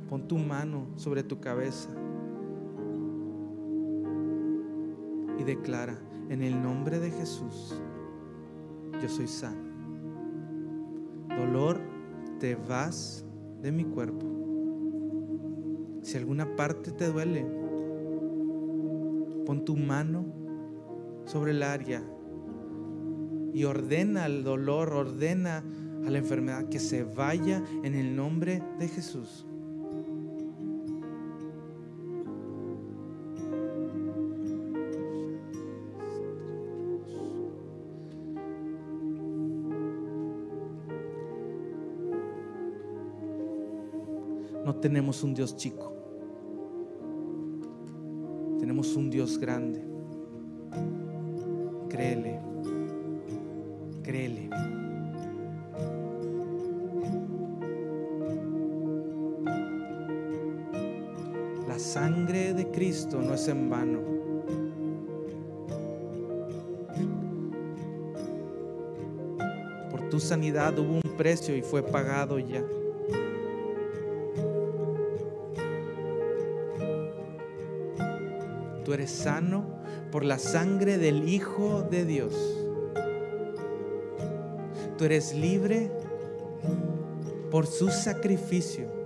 Pon 0.09 0.27
tu 0.27 0.39
mano 0.39 0.89
sobre 0.97 1.23
tu 1.23 1.39
cabeza 1.39 1.89
y 5.39 5.45
declara, 5.45 5.97
en 6.29 6.43
el 6.43 6.61
nombre 6.61 6.99
de 6.99 7.13
Jesús, 7.13 7.81
yo 9.01 9.09
soy 9.09 9.29
sano. 9.29 9.71
Dolor, 11.29 11.81
te 12.41 12.57
vas 12.57 13.25
de 13.63 13.71
mi 13.71 13.85
cuerpo. 13.85 14.27
Si 16.03 16.19
alguna 16.19 16.57
parte 16.57 16.91
te 16.91 17.07
duele, 17.07 17.47
pon 19.47 19.65
tu 19.65 19.77
mano 19.77 20.25
sobre 21.25 21.53
el 21.53 21.63
área 21.63 22.03
y 23.55 23.63
ordena 23.63 24.27
el 24.27 24.43
dolor, 24.43 24.93
ordena 24.93 25.63
a 26.07 26.11
la 26.11 26.19
enfermedad 26.19 26.69
que 26.69 26.79
se 26.79 27.05
vaya 27.05 27.63
en 27.83 27.95
el 27.95 28.15
nombre 28.15 28.63
de 28.79 28.89
Jesús. 28.89 29.47
No 44.65 44.77
tenemos 44.77 45.23
un 45.25 45.35
Dios 45.35 45.57
chico. 45.57 45.93
Tenemos 48.61 48.95
un 48.95 49.11
Dios 49.11 49.39
grande. 49.39 49.83
Créele. 51.89 52.39
Créele. 54.03 54.70
Cristo 62.81 63.21
no 63.21 63.35
es 63.35 63.47
en 63.47 63.69
vano. 63.69 63.99
Por 69.91 70.09
tu 70.09 70.19
sanidad 70.19 70.79
hubo 70.79 70.95
un 70.95 71.17
precio 71.19 71.55
y 71.55 71.61
fue 71.61 71.83
pagado 71.83 72.39
ya. 72.39 72.65
Tú 78.83 78.95
eres 78.95 79.11
sano 79.11 79.67
por 80.11 80.25
la 80.25 80.39
sangre 80.39 80.97
del 80.97 81.29
Hijo 81.29 81.83
de 81.83 82.07
Dios. 82.07 82.35
Tú 84.97 85.05
eres 85.05 85.35
libre 85.35 85.91
por 87.51 87.67
su 87.67 87.91
sacrificio. 87.91 89.00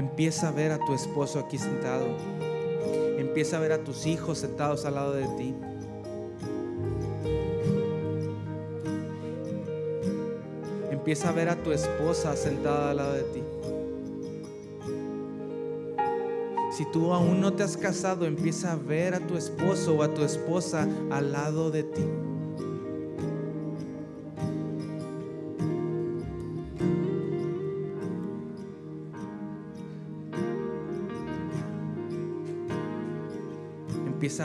Empieza 0.00 0.48
a 0.48 0.50
ver 0.50 0.72
a 0.72 0.78
tu 0.78 0.94
esposo 0.94 1.38
aquí 1.38 1.58
sentado. 1.58 2.06
Empieza 3.18 3.58
a 3.58 3.60
ver 3.60 3.72
a 3.72 3.84
tus 3.84 4.06
hijos 4.06 4.38
sentados 4.38 4.86
al 4.86 4.94
lado 4.94 5.12
de 5.12 5.26
ti. 5.36 5.54
Empieza 10.90 11.28
a 11.28 11.32
ver 11.32 11.50
a 11.50 11.62
tu 11.62 11.70
esposa 11.70 12.34
sentada 12.34 12.92
al 12.92 12.96
lado 12.96 13.12
de 13.12 13.22
ti. 13.24 13.42
Si 16.72 16.90
tú 16.90 17.12
aún 17.12 17.42
no 17.42 17.52
te 17.52 17.62
has 17.62 17.76
casado, 17.76 18.24
empieza 18.24 18.72
a 18.72 18.76
ver 18.76 19.14
a 19.14 19.20
tu 19.20 19.36
esposo 19.36 19.96
o 19.96 20.02
a 20.02 20.14
tu 20.14 20.24
esposa 20.24 20.88
al 21.10 21.32
lado 21.32 21.70
de 21.70 21.82
ti. 21.82 22.06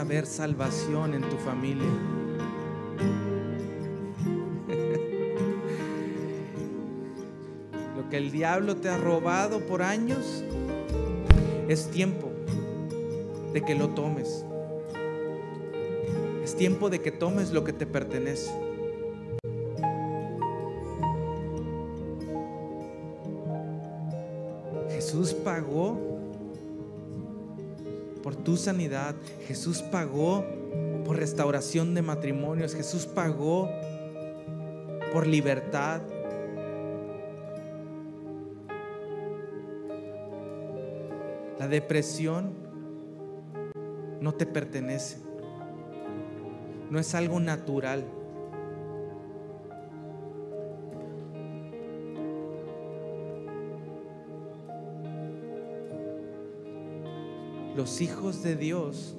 Ver 0.08 0.24
salvación 0.26 1.14
en 1.14 1.22
tu 1.22 1.36
familia. 1.36 1.88
Lo 7.96 8.08
que 8.08 8.16
el 8.16 8.30
diablo 8.30 8.76
te 8.76 8.88
ha 8.88 8.96
robado 8.98 9.60
por 9.66 9.82
años 9.82 10.44
es 11.68 11.90
tiempo 11.90 12.30
de 13.52 13.62
que 13.62 13.74
lo 13.74 13.88
tomes. 13.88 14.44
Es 16.44 16.54
tiempo 16.54 16.88
de 16.88 17.00
que 17.00 17.10
tomes 17.10 17.50
lo 17.50 17.64
que 17.64 17.72
te 17.72 17.86
pertenece. 17.86 18.52
Jesús 24.90 25.34
pagó 25.34 26.05
por 28.26 28.34
tu 28.34 28.56
sanidad. 28.56 29.14
Jesús 29.46 29.82
pagó 29.82 30.44
por 31.04 31.16
restauración 31.16 31.94
de 31.94 32.02
matrimonios. 32.02 32.74
Jesús 32.74 33.06
pagó 33.06 33.70
por 35.12 35.28
libertad. 35.28 36.00
La 41.60 41.68
depresión 41.68 42.50
no 44.20 44.34
te 44.34 44.44
pertenece. 44.44 45.18
No 46.90 46.98
es 46.98 47.14
algo 47.14 47.38
natural. 47.38 48.02
Los 57.76 58.00
hijos 58.00 58.42
de 58.42 58.56
Dios 58.56 59.14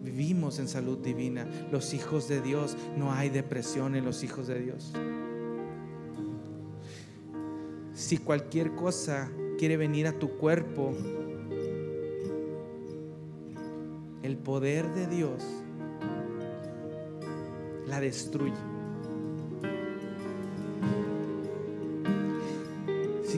vivimos 0.00 0.60
en 0.60 0.68
salud 0.68 0.98
divina. 0.98 1.48
Los 1.72 1.92
hijos 1.92 2.28
de 2.28 2.40
Dios, 2.40 2.76
no 2.96 3.12
hay 3.12 3.30
depresión 3.30 3.96
en 3.96 4.04
los 4.04 4.22
hijos 4.22 4.46
de 4.46 4.60
Dios. 4.60 4.92
Si 7.94 8.18
cualquier 8.18 8.74
cosa 8.76 9.30
quiere 9.58 9.76
venir 9.76 10.06
a 10.06 10.18
tu 10.18 10.36
cuerpo, 10.36 10.94
el 14.22 14.36
poder 14.36 14.92
de 14.94 15.06
Dios 15.08 15.42
la 17.86 18.00
destruye. 18.00 18.73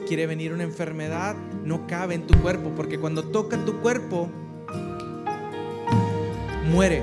Quiere 0.06 0.26
venir 0.26 0.52
una 0.52 0.62
enfermedad, 0.62 1.34
no 1.64 1.86
cabe 1.86 2.14
en 2.14 2.26
tu 2.26 2.38
cuerpo, 2.40 2.72
porque 2.76 2.98
cuando 2.98 3.24
toca 3.24 3.62
tu 3.64 3.80
cuerpo, 3.80 4.28
muere. 6.70 7.02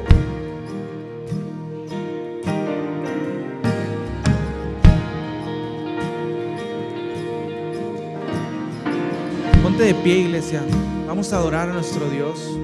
Ponte 9.61 9.83
de 9.83 9.95
pie, 9.95 10.19
iglesia. 10.19 10.63
Vamos 11.05 11.33
a 11.33 11.37
adorar 11.37 11.69
a 11.69 11.73
nuestro 11.73 12.09
Dios. 12.09 12.57